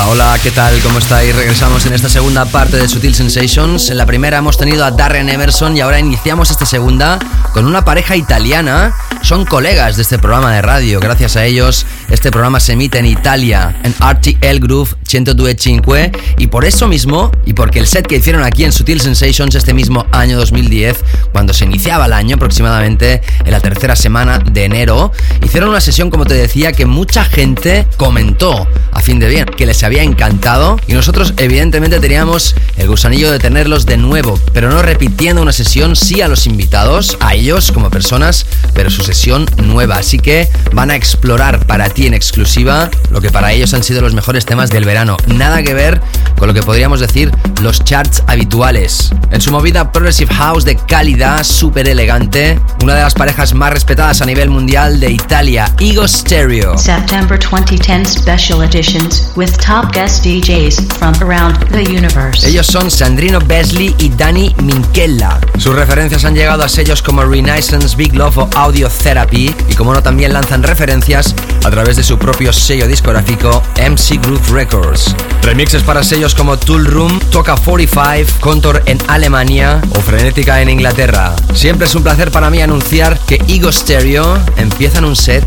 Hola, 0.00 0.08
hola, 0.08 0.38
¿qué 0.42 0.50
tal? 0.50 0.80
¿Cómo 0.80 0.98
estáis? 0.98 1.36
Regresamos 1.36 1.84
en 1.84 1.92
esta 1.92 2.08
segunda 2.08 2.46
parte 2.46 2.78
de 2.78 2.88
Sutil 2.88 3.14
Sensations. 3.14 3.90
En 3.90 3.98
la 3.98 4.06
primera 4.06 4.38
hemos 4.38 4.56
tenido 4.56 4.82
a 4.82 4.90
Darren 4.90 5.28
Emerson 5.28 5.76
y 5.76 5.80
ahora 5.80 5.98
iniciamos 6.00 6.50
esta 6.50 6.64
segunda 6.64 7.18
con 7.52 7.66
una 7.66 7.84
pareja 7.84 8.16
italiana. 8.16 8.94
Son 9.20 9.44
colegas 9.44 9.96
de 9.96 10.02
este 10.02 10.18
programa 10.18 10.54
de 10.54 10.62
radio. 10.62 11.00
Gracias 11.00 11.36
a 11.36 11.44
ellos, 11.44 11.84
este 12.08 12.30
programa 12.30 12.60
se 12.60 12.72
emite 12.72 12.98
en 12.98 13.06
Italia, 13.06 13.78
en 13.82 13.92
RTL 13.92 14.58
Groove 14.60 14.96
102.5 15.06 16.16
y 16.38 16.46
por 16.46 16.64
eso 16.64 16.88
mismo, 16.88 17.30
y 17.44 17.52
porque 17.52 17.78
el 17.78 17.86
set 17.86 18.06
que 18.06 18.16
hicieron 18.16 18.42
aquí 18.42 18.64
en 18.64 18.72
Sutil 18.72 19.02
Sensations 19.02 19.54
este 19.54 19.74
mismo 19.74 20.06
año 20.12 20.38
2010, 20.38 21.04
cuando 21.32 21.52
se 21.52 21.66
iniciaba 21.66 22.06
el 22.06 22.14
año 22.14 22.36
aproximadamente 22.36 23.20
en 23.44 23.50
la 23.50 23.60
tercera 23.60 23.96
semana 23.96 24.38
de 24.38 24.64
enero, 24.64 25.12
hicieron 25.42 25.68
una 25.68 25.80
sesión, 25.82 26.10
como 26.10 26.24
te 26.24 26.34
decía, 26.34 26.72
que 26.72 26.86
mucha 26.86 27.24
gente 27.24 27.86
comentó 27.98 28.66
a 28.92 29.00
fin 29.00 29.18
de 29.18 29.28
bien, 29.28 29.44
que 29.44 29.66
les 29.66 29.82
había 29.82 29.89
encantado 29.98 30.78
y 30.86 30.92
nosotros 30.92 31.34
evidentemente 31.36 32.00
teníamos 32.00 32.54
el 32.76 32.88
gusanillo 32.88 33.30
de 33.30 33.38
tenerlos 33.38 33.86
de 33.86 33.96
nuevo, 33.96 34.38
pero 34.52 34.70
no 34.70 34.82
repitiendo 34.82 35.42
una 35.42 35.52
sesión, 35.52 35.96
sí 35.96 36.22
a 36.22 36.28
los 36.28 36.46
invitados, 36.46 37.16
a 37.20 37.34
ellos 37.34 37.72
como 37.72 37.90
personas, 37.90 38.46
pero 38.74 38.90
su 38.90 39.02
sesión 39.02 39.46
nueva, 39.56 39.96
así 39.96 40.18
que 40.18 40.48
van 40.72 40.90
a 40.90 40.96
explorar 40.96 41.66
para 41.66 41.88
ti 41.88 42.06
en 42.06 42.14
exclusiva 42.14 42.90
lo 43.10 43.20
que 43.20 43.30
para 43.30 43.52
ellos 43.52 43.74
han 43.74 43.82
sido 43.82 44.00
los 44.00 44.14
mejores 44.14 44.46
temas 44.46 44.70
del 44.70 44.84
verano, 44.84 45.16
nada 45.26 45.62
que 45.62 45.74
ver 45.74 46.00
con 46.38 46.48
lo 46.48 46.54
que 46.54 46.62
podríamos 46.62 47.00
decir 47.00 47.30
los 47.60 47.84
charts 47.84 48.22
habituales. 48.26 49.12
En 49.30 49.40
su 49.40 49.50
movida 49.50 49.92
Progressive 49.92 50.32
House 50.34 50.64
de 50.64 50.76
calidad, 50.76 51.44
súper 51.44 51.88
elegante, 51.88 52.58
una 52.82 52.94
de 52.94 53.02
las 53.02 53.14
parejas 53.14 53.54
más 53.54 53.72
respetadas 53.72 54.22
a 54.22 54.26
nivel 54.26 54.50
mundial 54.50 55.00
de 55.00 55.10
Italia, 55.10 55.72
Ego 55.78 56.06
Stereo. 56.08 56.78
September 56.78 57.38
2010 57.38 58.08
special 58.08 58.62
editions 58.62 59.32
with 59.36 59.50
top 59.70 59.92
guest 59.92 60.24
DJs 60.24 60.92
from 60.98 61.14
around 61.22 61.54
the 61.70 61.84
universe. 61.84 62.44
Ellos 62.44 62.66
son 62.66 62.90
Sandrino 62.90 63.38
Besley 63.38 63.94
y 63.98 64.08
Dani 64.08 64.52
Minchella. 64.64 65.38
Sus 65.58 65.76
referencias 65.76 66.24
han 66.24 66.34
llegado 66.34 66.64
a 66.64 66.68
sellos 66.68 67.02
como 67.02 67.22
Renaissance, 67.22 67.96
Big 67.96 68.12
Love 68.16 68.38
o 68.38 68.50
Audio 68.56 68.88
Therapy 68.88 69.54
y 69.68 69.74
como 69.74 69.94
no 69.94 70.02
también 70.02 70.32
lanzan 70.32 70.64
referencias 70.64 71.36
a 71.64 71.70
través 71.70 71.94
de 71.94 72.02
su 72.02 72.18
propio 72.18 72.52
sello 72.52 72.88
discográfico 72.88 73.62
MC 73.76 74.20
Groove 74.20 74.50
Records. 74.50 75.14
Remixes 75.42 75.84
para 75.84 76.02
sellos 76.02 76.34
como 76.34 76.58
Tool 76.58 76.86
Room, 76.86 77.20
Toca 77.30 77.54
45, 77.54 78.40
Contour 78.40 78.82
en 78.86 78.98
Alemania 79.06 79.80
o 79.90 80.00
Frenética 80.00 80.60
en 80.60 80.70
Inglaterra. 80.70 81.36
Siempre 81.54 81.86
es 81.86 81.94
un 81.94 82.02
placer 82.02 82.32
para 82.32 82.50
mí 82.50 82.60
anunciar 82.60 83.20
que 83.20 83.40
Ego 83.46 83.70
Stereo 83.70 84.36
empiezan 84.56 85.04
un 85.04 85.14
set 85.14 85.46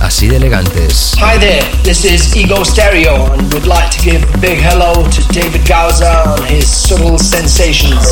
así 0.00 0.28
de 0.28 0.36
elegantes. 0.36 1.12
Hi 1.16 1.38
there, 1.38 1.64
this 1.82 2.04
is 2.04 2.36
Ego 2.36 2.62
Stereo, 2.64 3.32
and 3.32 3.50
would 3.64 3.70
like 3.70 3.90
to 3.90 3.98
give 4.02 4.22
a 4.34 4.38
big 4.38 4.58
hello 4.58 4.92
to 5.08 5.26
David 5.28 5.66
Gauza 5.66 6.28
on 6.28 6.44
his 6.44 6.68
subtle 6.68 7.16
sensations. 7.18 8.04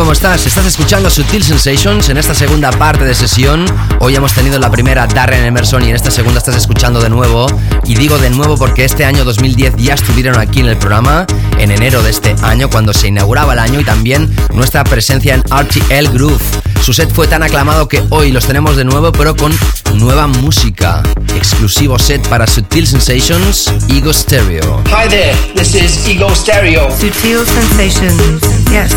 ¿Cómo 0.00 0.12
estás? 0.12 0.46
Estás 0.46 0.64
escuchando 0.64 1.10
Sutil 1.10 1.44
Sensations 1.44 2.08
en 2.08 2.16
esta 2.16 2.34
segunda 2.34 2.70
parte 2.70 3.04
de 3.04 3.14
sesión. 3.14 3.66
Hoy 3.98 4.16
hemos 4.16 4.32
tenido 4.32 4.58
la 4.58 4.70
primera 4.70 5.06
Darren 5.06 5.44
Emerson 5.44 5.84
y 5.84 5.90
en 5.90 5.94
esta 5.94 6.10
segunda 6.10 6.38
estás 6.38 6.56
escuchando 6.56 7.02
de 7.02 7.10
nuevo. 7.10 7.46
Y 7.84 7.96
digo 7.96 8.16
de 8.16 8.30
nuevo 8.30 8.56
porque 8.56 8.86
este 8.86 9.04
año 9.04 9.24
2010 9.24 9.76
ya 9.76 9.92
estuvieron 9.92 10.38
aquí 10.38 10.60
en 10.60 10.68
el 10.68 10.78
programa, 10.78 11.26
en 11.58 11.70
enero 11.70 12.02
de 12.02 12.08
este 12.08 12.34
año, 12.40 12.70
cuando 12.70 12.94
se 12.94 13.08
inauguraba 13.08 13.52
el 13.52 13.58
año 13.58 13.78
y 13.78 13.84
también 13.84 14.34
nuestra 14.54 14.84
presencia 14.84 15.34
en 15.34 15.42
RTL 15.42 16.08
Groove. 16.14 16.40
Su 16.80 16.94
set 16.94 17.12
fue 17.12 17.28
tan 17.28 17.42
aclamado 17.42 17.86
que 17.86 18.02
hoy 18.08 18.32
los 18.32 18.46
tenemos 18.46 18.76
de 18.76 18.84
nuevo, 18.86 19.12
pero 19.12 19.36
con 19.36 19.52
nueva 19.96 20.26
música. 20.26 21.02
Exclusivo 21.36 21.98
set 21.98 22.26
para 22.28 22.46
Sutil 22.46 22.86
Sensations, 22.86 23.70
Ego 23.90 24.14
Stereo. 24.14 24.82
Hi 24.86 25.06
there, 25.10 25.36
this 25.54 25.74
is 25.74 26.08
Ego 26.08 26.34
Stereo. 26.34 26.88
Sutil 26.90 27.44
Sensations. 27.44 28.40
Yes, 28.70 28.96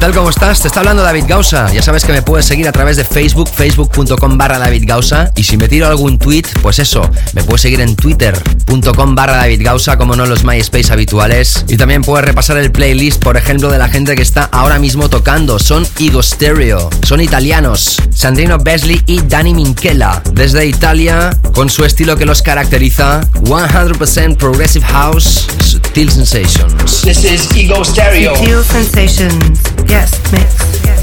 Hits. 0.00 0.16
¿Cómo 0.16 0.30
estás? 0.30 0.60
Te 0.60 0.68
está 0.68 0.80
hablando 0.80 1.02
David 1.02 1.24
Gausa. 1.28 1.72
Ya 1.72 1.82
sabes 1.82 2.04
que 2.04 2.12
me 2.12 2.22
puedes 2.22 2.46
seguir 2.46 2.66
a 2.66 2.72
través 2.72 2.96
de 2.96 3.04
Facebook, 3.04 3.48
facebook.com 3.48 4.38
barra 4.38 4.58
David 4.58 4.84
Gausa. 4.86 5.30
Y 5.36 5.44
si 5.44 5.56
me 5.56 5.68
tiro 5.68 5.86
algún 5.86 6.18
tweet, 6.18 6.44
pues 6.62 6.78
eso, 6.78 7.08
me 7.32 7.44
puedes 7.44 7.60
seguir 7.60 7.80
en 7.80 7.94
twitter.com 7.94 9.14
barra 9.14 9.36
David 9.36 9.62
Gausa, 9.62 9.96
como 9.98 10.16
no 10.16 10.26
los 10.26 10.42
MySpace 10.44 10.92
habituales. 10.92 11.64
Y 11.68 11.76
también 11.76 12.02
puedes 12.02 12.24
repasar 12.24 12.56
el 12.56 12.72
playlist, 12.72 13.22
por 13.22 13.36
ejemplo, 13.36 13.70
de 13.70 13.78
la 13.78 13.88
gente 13.88 14.16
que 14.16 14.22
está 14.22 14.44
ahora 14.52 14.78
mismo 14.78 15.08
tocando. 15.08 15.58
Son 15.58 15.86
Ego 15.98 16.22
Stereo, 16.22 16.90
son 17.02 17.20
italianos, 17.20 17.96
Sandrino 18.10 18.58
Besley 18.58 19.02
y 19.06 19.20
Danny 19.20 19.54
Minchella. 19.54 20.22
Desde 20.32 20.66
Italia, 20.66 21.36
con 21.54 21.70
su 21.70 21.84
estilo 21.84 22.16
que 22.16 22.24
los 22.24 22.42
caracteriza, 22.42 23.20
100% 23.42 24.36
Progressive 24.36 24.86
House, 24.86 25.46
Sutil 25.64 26.10
Sensations. 26.10 27.02
This 27.02 27.24
is 27.24 27.48
Ego 27.54 27.84
Stereo. 27.84 28.34
Sutil 28.34 28.64
Sensations. 28.64 29.79
Yes, 29.90 30.20
mix. 30.30 30.99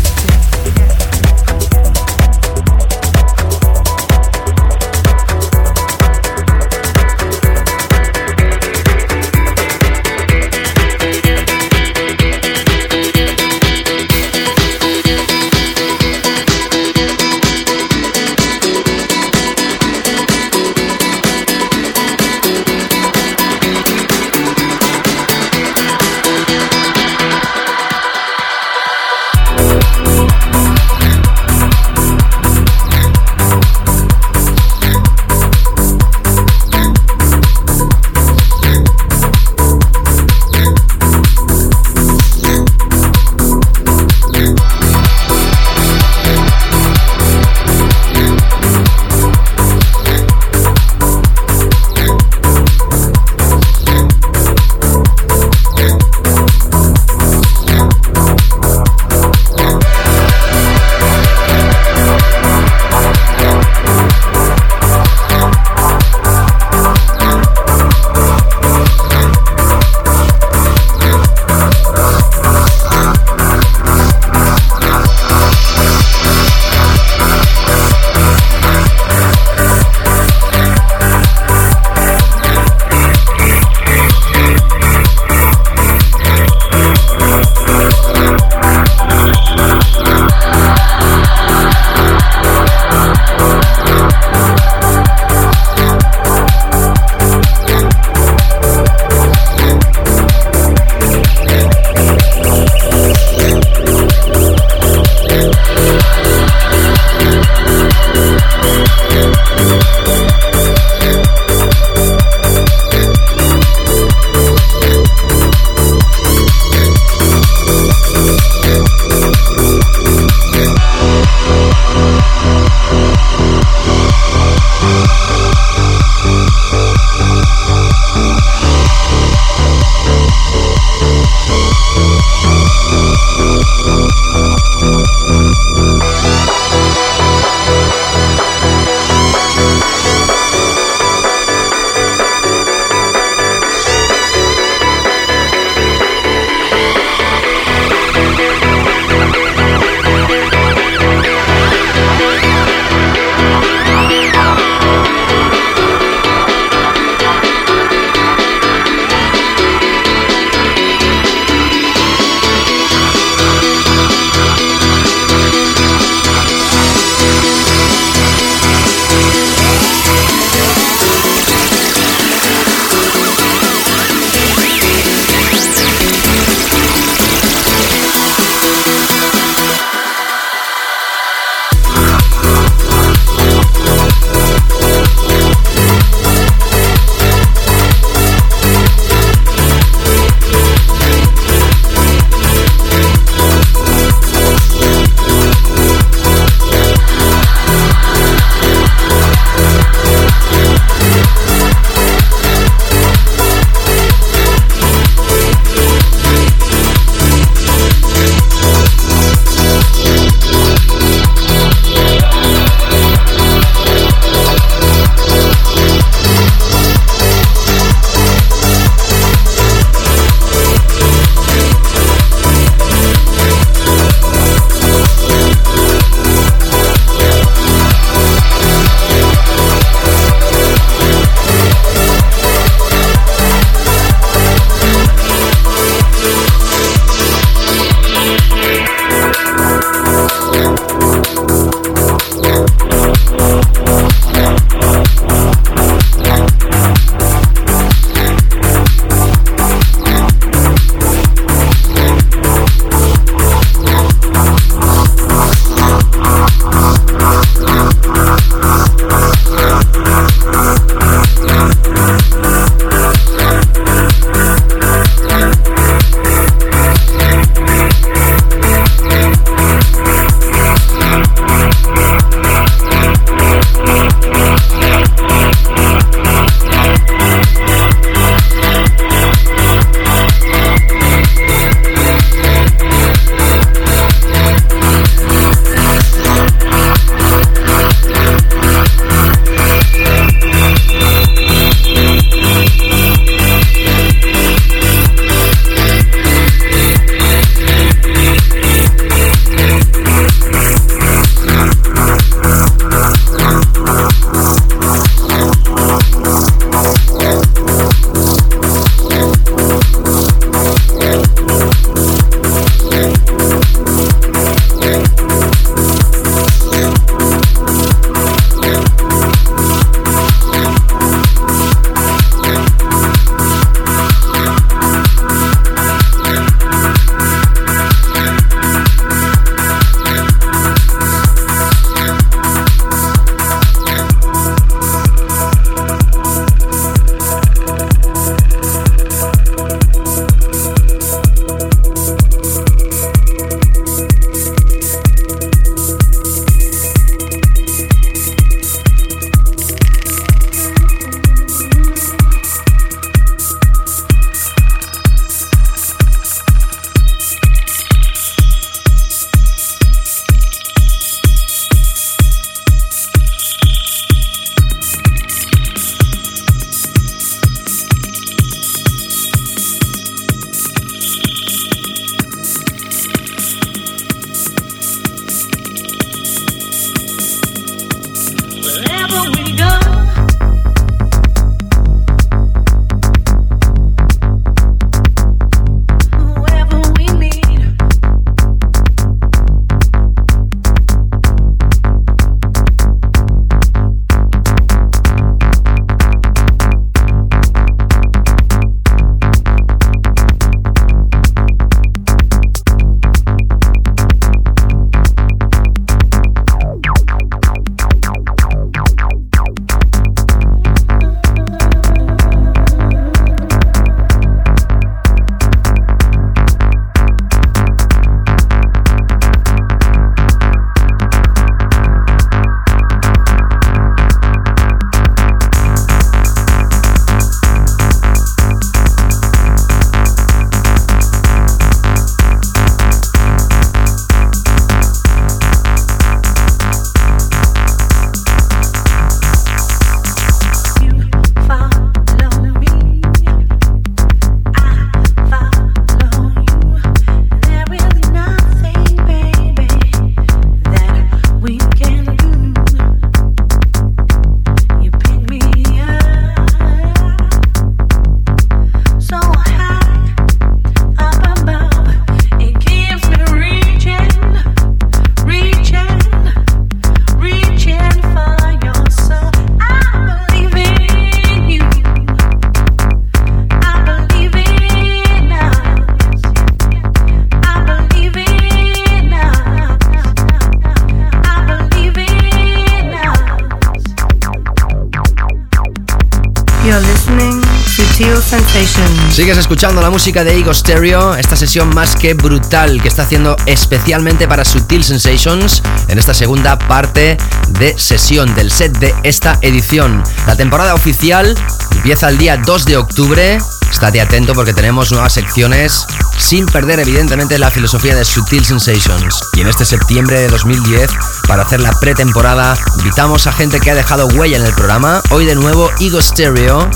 Escuchando 489.47 489.81
la 489.81 489.89
música 489.89 490.25
de 490.25 490.37
Ego 490.37 490.53
Stereo, 490.53 491.15
esta 491.15 491.37
sesión 491.37 491.73
más 491.73 491.95
que 491.95 492.13
brutal 492.15 492.81
que 492.81 492.89
está 492.89 493.03
haciendo 493.03 493.37
especialmente 493.45 494.27
para 494.27 494.43
Sutil 494.43 494.83
Sensations 494.83 495.63
en 495.87 495.97
esta 495.97 496.13
segunda 496.13 496.59
parte 496.59 497.15
de 497.57 497.73
sesión 497.79 498.35
del 498.35 498.51
set 498.51 498.77
de 498.79 498.93
esta 499.03 499.39
edición. 499.41 500.03
La 500.25 500.35
temporada 500.35 500.73
oficial 500.73 501.33
empieza 501.71 502.09
el 502.09 502.17
día 502.17 502.35
2 502.35 502.65
de 502.65 502.75
octubre. 502.75 503.37
Estate 503.71 504.01
atento 504.01 504.33
porque 504.33 504.53
tenemos 504.53 504.91
nuevas 504.91 505.13
secciones 505.13 505.85
sin 506.17 506.45
perder 506.45 506.81
evidentemente 506.81 507.39
la 507.39 507.49
filosofía 507.49 507.95
de 507.95 508.03
Sutil 508.03 508.43
Sensations. 508.43 509.21
Y 509.37 509.41
en 509.41 509.47
este 509.47 509.63
septiembre 509.63 510.19
de 510.19 510.27
2010, 510.27 510.91
para 511.25 511.43
hacer 511.43 511.61
la 511.61 511.71
pretemporada, 511.79 512.57
invitamos 512.79 513.27
a 513.27 513.31
gente 513.31 513.61
que 513.61 513.71
ha 513.71 513.75
dejado 513.75 514.07
huella 514.07 514.35
en 514.39 514.45
el 514.45 514.53
programa. 514.53 515.01
Hoy 515.11 515.23
de 515.23 515.35
nuevo 515.35 515.71
Ego 515.79 516.01
Stereo 516.01 516.69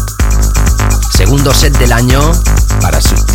segundo 1.22 1.54
set 1.54 1.78
del 1.78 1.92
año 1.92 2.32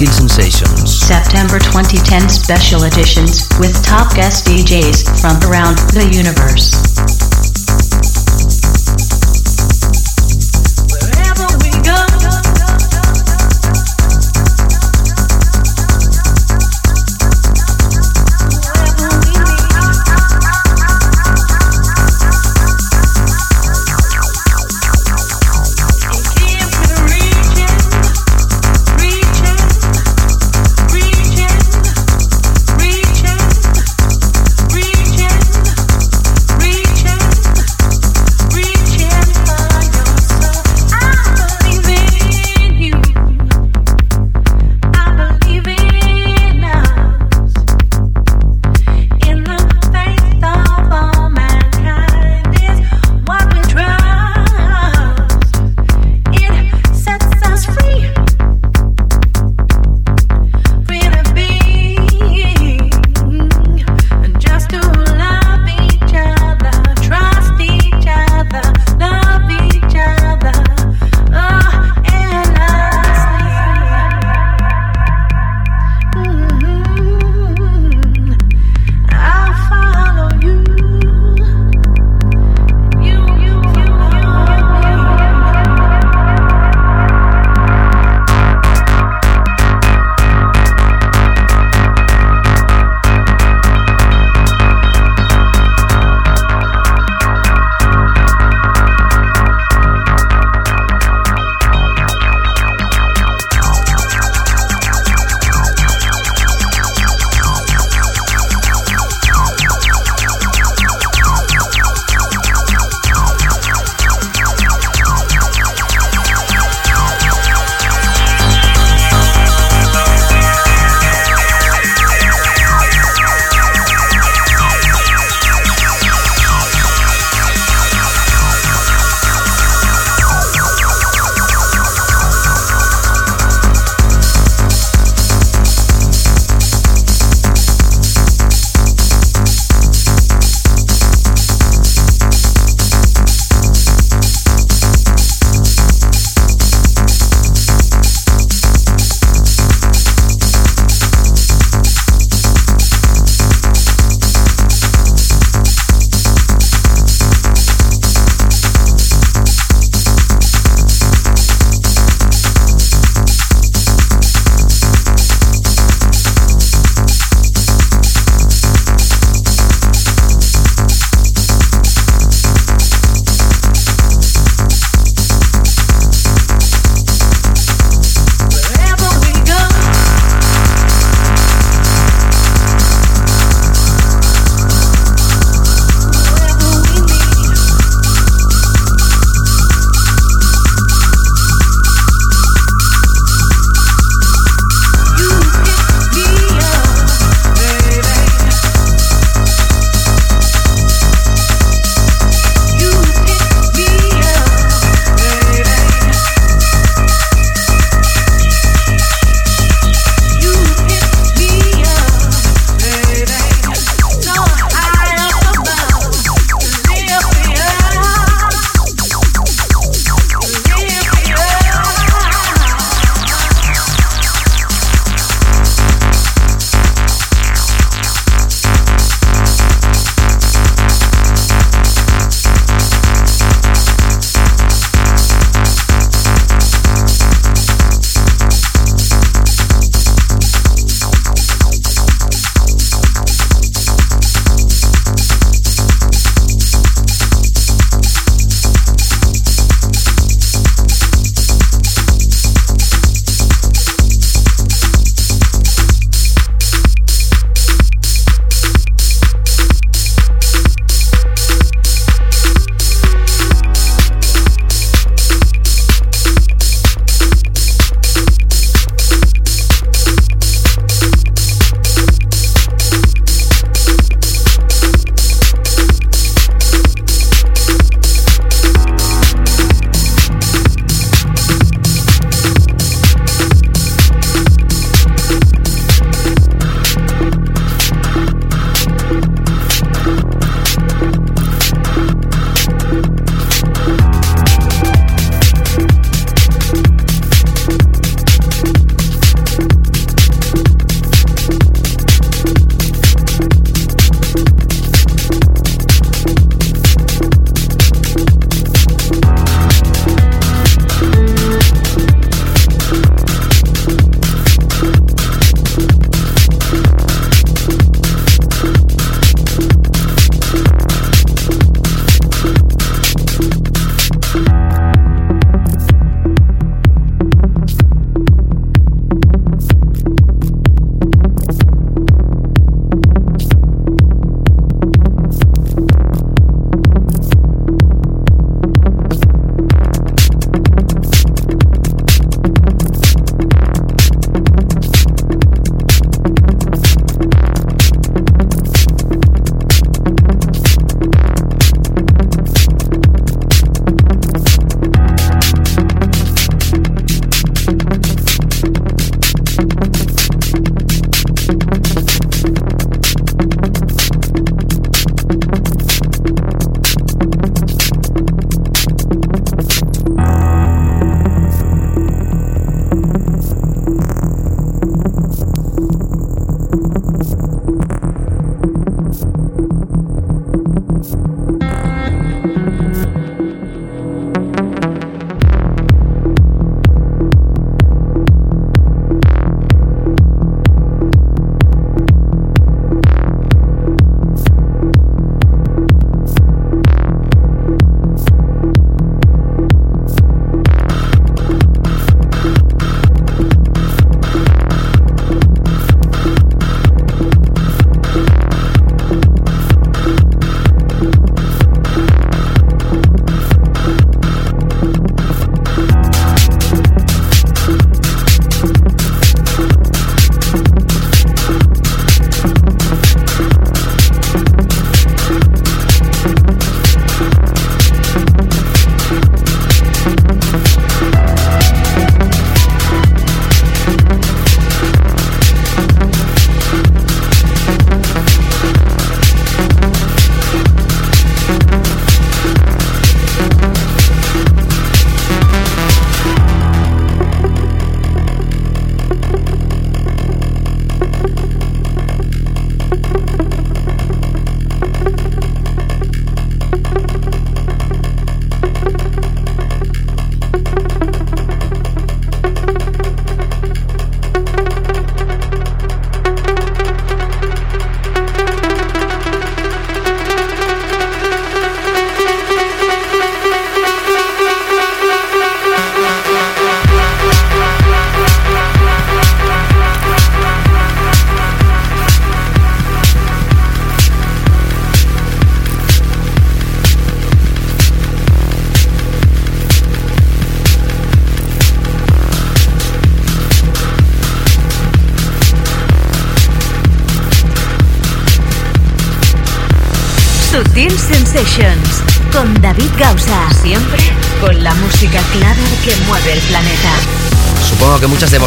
Sensations. 0.05 0.93
September 0.93 1.59
2010 1.59 2.29
special 2.29 2.85
editions 2.85 3.49
with 3.59 3.83
top 3.83 4.15
guest 4.15 4.45
DJs 4.47 5.23
from 5.23 5.41
around 5.51 5.79
the 5.97 6.07
universe. 6.13 6.76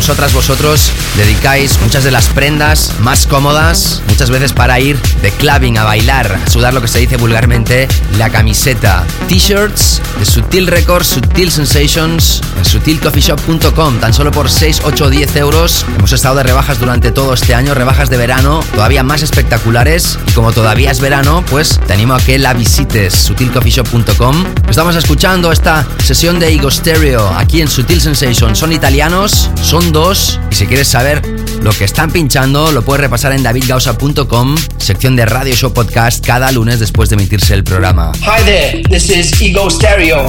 Vosotras, 0.10 0.34
vosotros 0.34 0.92
dedicáis 1.20 1.78
muchas 1.82 2.06
de 2.06 2.12
las 2.12 2.30
prendas 2.30 2.94
más 3.02 3.28
cómodas, 3.28 4.02
muchas 4.08 4.30
veces 4.30 4.54
para 4.54 4.80
ir 4.80 4.98
de 5.22 5.32
clubbing 5.32 5.78
a 5.78 5.84
bailar, 5.84 6.40
a 6.46 6.50
sudar 6.50 6.74
lo 6.74 6.82
que 6.82 6.88
se 6.88 7.00
dice 7.00 7.18
vulgarmente, 7.18 7.90
la 8.18 8.30
camiseta. 8.30 9.06
T-shirts 9.28 10.02
de 10.18 10.26
Sutil 10.26 10.68
Records, 10.68 11.08
Sutil 11.08 11.52
Sensations, 11.52 12.42
en 12.58 12.64
sutilcoffeeshop.com, 12.64 14.00
tan 14.00 14.14
solo 14.14 14.32
por 14.32 14.50
6, 14.50 14.82
8 14.86 15.10
10 15.10 15.36
euros. 15.36 15.86
Hemos 15.98 16.14
estado 16.14 16.36
de 16.36 16.44
rebajas 16.44 16.80
durante 16.80 17.12
todo 17.12 17.34
este 17.34 17.54
año, 17.54 17.74
rebajas 17.74 18.10
de 18.10 18.16
verano, 18.16 18.62
todavía 18.74 19.04
más 19.04 19.22
espectaculares. 19.22 20.18
Y 20.26 20.32
como 20.32 20.54
todavía 20.54 20.92
es 20.92 21.02
verano, 21.02 21.44
pues 21.50 21.82
te 21.86 21.94
animo 21.94 22.14
a 22.14 22.22
que 22.22 22.40
la 22.40 22.54
visites, 22.54 23.14
sutilcoffeeshop.com. 23.14 24.46
Estamos 24.70 24.96
escuchando 24.96 25.52
esta 25.52 25.86
sesión 26.02 26.40
de 26.40 26.54
Ego 26.54 26.72
Stereo 26.72 27.28
aquí 27.38 27.62
en 27.62 27.68
Sutil 27.68 28.00
Sensations. 28.00 28.58
Son 28.58 28.72
italianos, 28.72 29.50
son 29.62 29.92
dos, 29.92 30.40
y 30.52 30.56
si 30.56 30.66
quieres 30.66 30.88
saber 30.88 31.22
lo 31.62 31.72
que 31.72 31.84
están 31.84 32.12
pinchando, 32.12 32.72
lo 32.72 32.82
puedes 32.82 33.02
repasar 33.02 33.34
en 33.34 33.44
davidgausa.com, 33.44 34.56
sección 34.78 35.16
de 35.16 35.26
Radio 35.26 35.56
Show 35.56 35.74
Podcast, 35.74 36.26
cada 36.26 36.52
lunes 36.52 36.80
después 36.80 37.10
de 37.10 37.16
emitirse 37.16 37.54
el 37.54 37.64
programa. 37.64 38.12
Hi 38.22 38.44
there, 38.44 38.84
this 38.90 39.10
is 39.10 39.42
Ego 39.42 39.70
Stereo. 39.70 40.26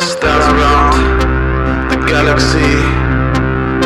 Stars 0.00 0.46
around 0.52 0.96
the 1.90 1.96
galaxy, 2.06 2.72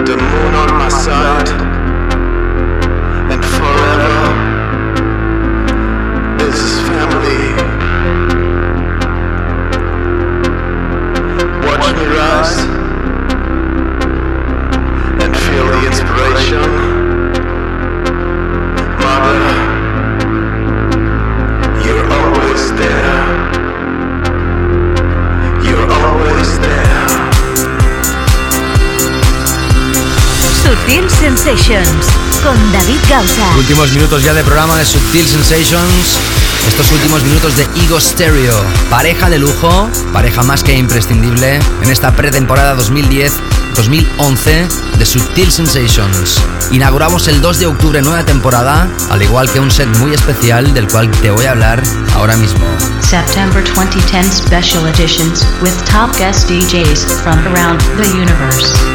the 0.04 0.16
moon 0.16 0.54
on 0.54 0.70
my 0.78 0.88
side, 0.88 1.73
Sensations 31.56 32.06
con 32.42 32.72
David 32.72 32.98
Gausa. 33.08 33.56
Últimos 33.56 33.92
minutos 33.92 34.24
ya 34.24 34.34
de 34.34 34.42
programa 34.42 34.76
de 34.76 34.84
Subtil 34.84 35.26
Sensations. 35.26 36.18
Estos 36.66 36.90
últimos 36.90 37.22
minutos 37.22 37.56
de 37.56 37.62
Ego 37.76 38.00
Stereo. 38.00 38.60
Pareja 38.90 39.30
de 39.30 39.38
lujo, 39.38 39.88
pareja 40.12 40.42
más 40.42 40.64
que 40.64 40.76
imprescindible 40.76 41.60
en 41.82 41.90
esta 41.90 42.10
pretemporada 42.16 42.76
2010-2011 42.76 44.68
de 44.98 45.06
Subtil 45.06 45.52
Sensations. 45.52 46.42
Inauguramos 46.72 47.28
el 47.28 47.40
2 47.40 47.60
de 47.60 47.66
octubre 47.66 48.02
nueva 48.02 48.24
temporada, 48.24 48.88
al 49.10 49.22
igual 49.22 49.48
que 49.50 49.60
un 49.60 49.70
set 49.70 49.88
muy 49.98 50.12
especial 50.12 50.74
del 50.74 50.88
cual 50.88 51.08
te 51.22 51.30
voy 51.30 51.44
a 51.44 51.52
hablar 51.52 51.80
ahora 52.14 52.36
mismo. 52.36 52.64
September 53.00 53.62
2010 53.62 54.26
special 54.32 54.88
editions 54.88 55.46
with 55.62 55.72
top 55.84 56.10
guest 56.18 56.50
DJs 56.50 57.04
from 57.22 57.38
around 57.46 57.80
the 57.96 58.08
universe. 58.08 58.93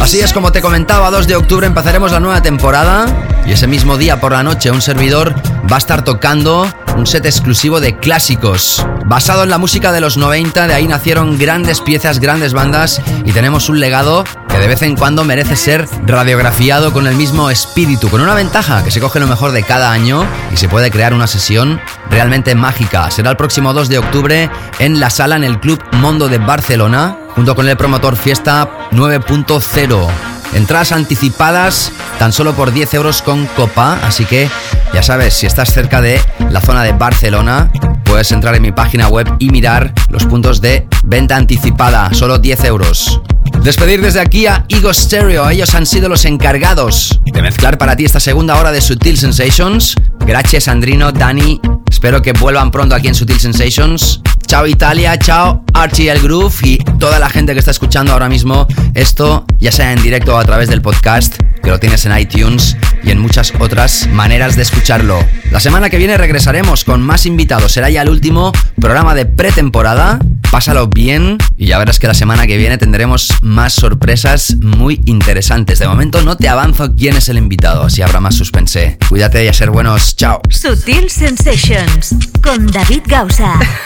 Así 0.00 0.20
es 0.20 0.32
como 0.32 0.52
te 0.52 0.60
comentaba, 0.60 1.10
2 1.10 1.26
de 1.26 1.34
octubre 1.34 1.66
empezaremos 1.66 2.12
la 2.12 2.20
nueva 2.20 2.40
temporada 2.40 3.06
y 3.44 3.50
ese 3.50 3.66
mismo 3.66 3.96
día 3.96 4.20
por 4.20 4.30
la 4.30 4.44
noche 4.44 4.70
un 4.70 4.80
servidor 4.80 5.34
va 5.70 5.74
a 5.74 5.78
estar 5.78 6.04
tocando 6.04 6.72
un 6.96 7.04
set 7.04 7.26
exclusivo 7.26 7.80
de 7.80 7.96
clásicos. 7.96 8.86
Basado 9.06 9.42
en 9.42 9.50
la 9.50 9.58
música 9.58 9.90
de 9.90 10.00
los 10.00 10.18
90, 10.18 10.68
de 10.68 10.74
ahí 10.74 10.86
nacieron 10.86 11.36
grandes 11.36 11.80
piezas, 11.80 12.20
grandes 12.20 12.52
bandas 12.52 13.02
y 13.24 13.32
tenemos 13.32 13.68
un 13.68 13.80
legado 13.80 14.22
que 14.48 14.58
de 14.58 14.68
vez 14.68 14.82
en 14.82 14.94
cuando 14.94 15.24
merece 15.24 15.56
ser 15.56 15.88
radiografiado 16.04 16.92
con 16.92 17.08
el 17.08 17.16
mismo 17.16 17.50
espíritu, 17.50 18.08
con 18.08 18.20
una 18.20 18.34
ventaja 18.34 18.84
que 18.84 18.92
se 18.92 19.00
coge 19.00 19.18
lo 19.18 19.26
mejor 19.26 19.50
de 19.50 19.64
cada 19.64 19.90
año 19.90 20.24
y 20.52 20.58
se 20.58 20.68
puede 20.68 20.92
crear 20.92 21.12
una 21.12 21.26
sesión 21.26 21.80
realmente 22.08 22.54
mágica. 22.54 23.10
Será 23.10 23.30
el 23.30 23.36
próximo 23.36 23.72
2 23.72 23.88
de 23.88 23.98
octubre 23.98 24.48
en 24.78 25.00
la 25.00 25.10
sala 25.10 25.34
en 25.34 25.42
el 25.42 25.58
Club 25.58 25.82
Mondo 25.94 26.28
de 26.28 26.38
Barcelona, 26.38 27.16
junto 27.36 27.54
con 27.54 27.68
el 27.68 27.76
promotor 27.76 28.16
Fiesta 28.16 28.88
9.0. 28.92 30.08
Entradas 30.54 30.92
anticipadas 30.92 31.92
tan 32.18 32.32
solo 32.32 32.54
por 32.54 32.72
10 32.72 32.94
euros 32.94 33.20
con 33.20 33.44
copa, 33.46 34.00
así 34.02 34.24
que 34.24 34.48
ya 34.94 35.02
sabes, 35.02 35.34
si 35.34 35.46
estás 35.46 35.72
cerca 35.72 36.00
de 36.00 36.18
la 36.50 36.62
zona 36.62 36.82
de 36.82 36.92
Barcelona, 36.92 37.70
puedes 38.04 38.32
entrar 38.32 38.54
en 38.54 38.62
mi 38.62 38.72
página 38.72 39.08
web 39.08 39.30
y 39.38 39.50
mirar 39.50 39.92
los 40.08 40.24
puntos 40.24 40.62
de 40.62 40.88
venta 41.04 41.36
anticipada, 41.36 42.12
solo 42.14 42.38
10 42.38 42.64
euros. 42.64 43.20
Despedir 43.62 44.00
desde 44.00 44.20
aquí 44.20 44.46
a 44.46 44.64
Ego 44.68 44.94
Stereo, 44.94 45.50
ellos 45.50 45.74
han 45.74 45.84
sido 45.84 46.08
los 46.08 46.24
encargados 46.24 47.20
de 47.24 47.42
mezclar 47.42 47.76
para 47.76 47.96
ti 47.96 48.06
esta 48.06 48.20
segunda 48.20 48.56
hora 48.56 48.72
de 48.72 48.80
Sutil 48.80 49.18
Sensations. 49.18 49.94
Gracias 50.20 50.64
Sandrino, 50.64 51.12
Dani, 51.12 51.60
espero 51.90 52.22
que 52.22 52.32
vuelvan 52.32 52.70
pronto 52.70 52.94
aquí 52.94 53.08
en 53.08 53.14
Sutil 53.14 53.38
Sensations. 53.38 54.22
Chao 54.46 54.66
Italia, 54.66 55.18
chao 55.18 55.65
Archie 55.76 56.10
el 56.10 56.20
Groove 56.20 56.54
y 56.62 56.78
toda 56.98 57.18
la 57.18 57.28
gente 57.28 57.52
que 57.52 57.58
está 57.58 57.70
escuchando 57.70 58.12
ahora 58.12 58.28
mismo 58.28 58.66
esto, 58.94 59.44
ya 59.58 59.70
sea 59.70 59.92
en 59.92 60.02
directo 60.02 60.34
o 60.34 60.38
a 60.38 60.44
través 60.44 60.68
del 60.68 60.80
podcast, 60.80 61.36
que 61.62 61.70
lo 61.70 61.78
tienes 61.78 62.06
en 62.06 62.18
iTunes 62.18 62.76
y 63.02 63.10
en 63.10 63.18
muchas 63.20 63.52
otras 63.58 64.08
maneras 64.08 64.56
de 64.56 64.62
escucharlo. 64.62 65.18
La 65.50 65.60
semana 65.60 65.90
que 65.90 65.98
viene 65.98 66.16
regresaremos 66.16 66.84
con 66.84 67.02
más 67.02 67.26
invitados, 67.26 67.72
será 67.72 67.90
ya 67.90 68.02
el 68.02 68.08
último 68.08 68.52
programa 68.80 69.14
de 69.14 69.26
pretemporada. 69.26 70.18
Pásalo 70.50 70.86
bien 70.88 71.36
y 71.58 71.66
ya 71.66 71.78
verás 71.78 71.98
que 71.98 72.06
la 72.06 72.14
semana 72.14 72.46
que 72.46 72.56
viene 72.56 72.78
tendremos 72.78 73.28
más 73.42 73.74
sorpresas 73.74 74.56
muy 74.62 75.02
interesantes. 75.04 75.78
De 75.78 75.86
momento 75.86 76.22
no 76.22 76.36
te 76.36 76.48
avanzo 76.48 76.94
quién 76.96 77.16
es 77.16 77.28
el 77.28 77.36
invitado, 77.36 77.82
así 77.82 78.00
habrá 78.00 78.20
más 78.20 78.34
suspense. 78.34 78.96
Cuídate 79.08 79.44
y 79.44 79.48
a 79.48 79.52
ser 79.52 79.70
buenos, 79.70 80.16
chao. 80.16 80.40
Sutil 80.48 81.10
Sensations 81.10 82.16
con 82.42 82.66
David 82.66 83.02
Gausa. 83.06 83.58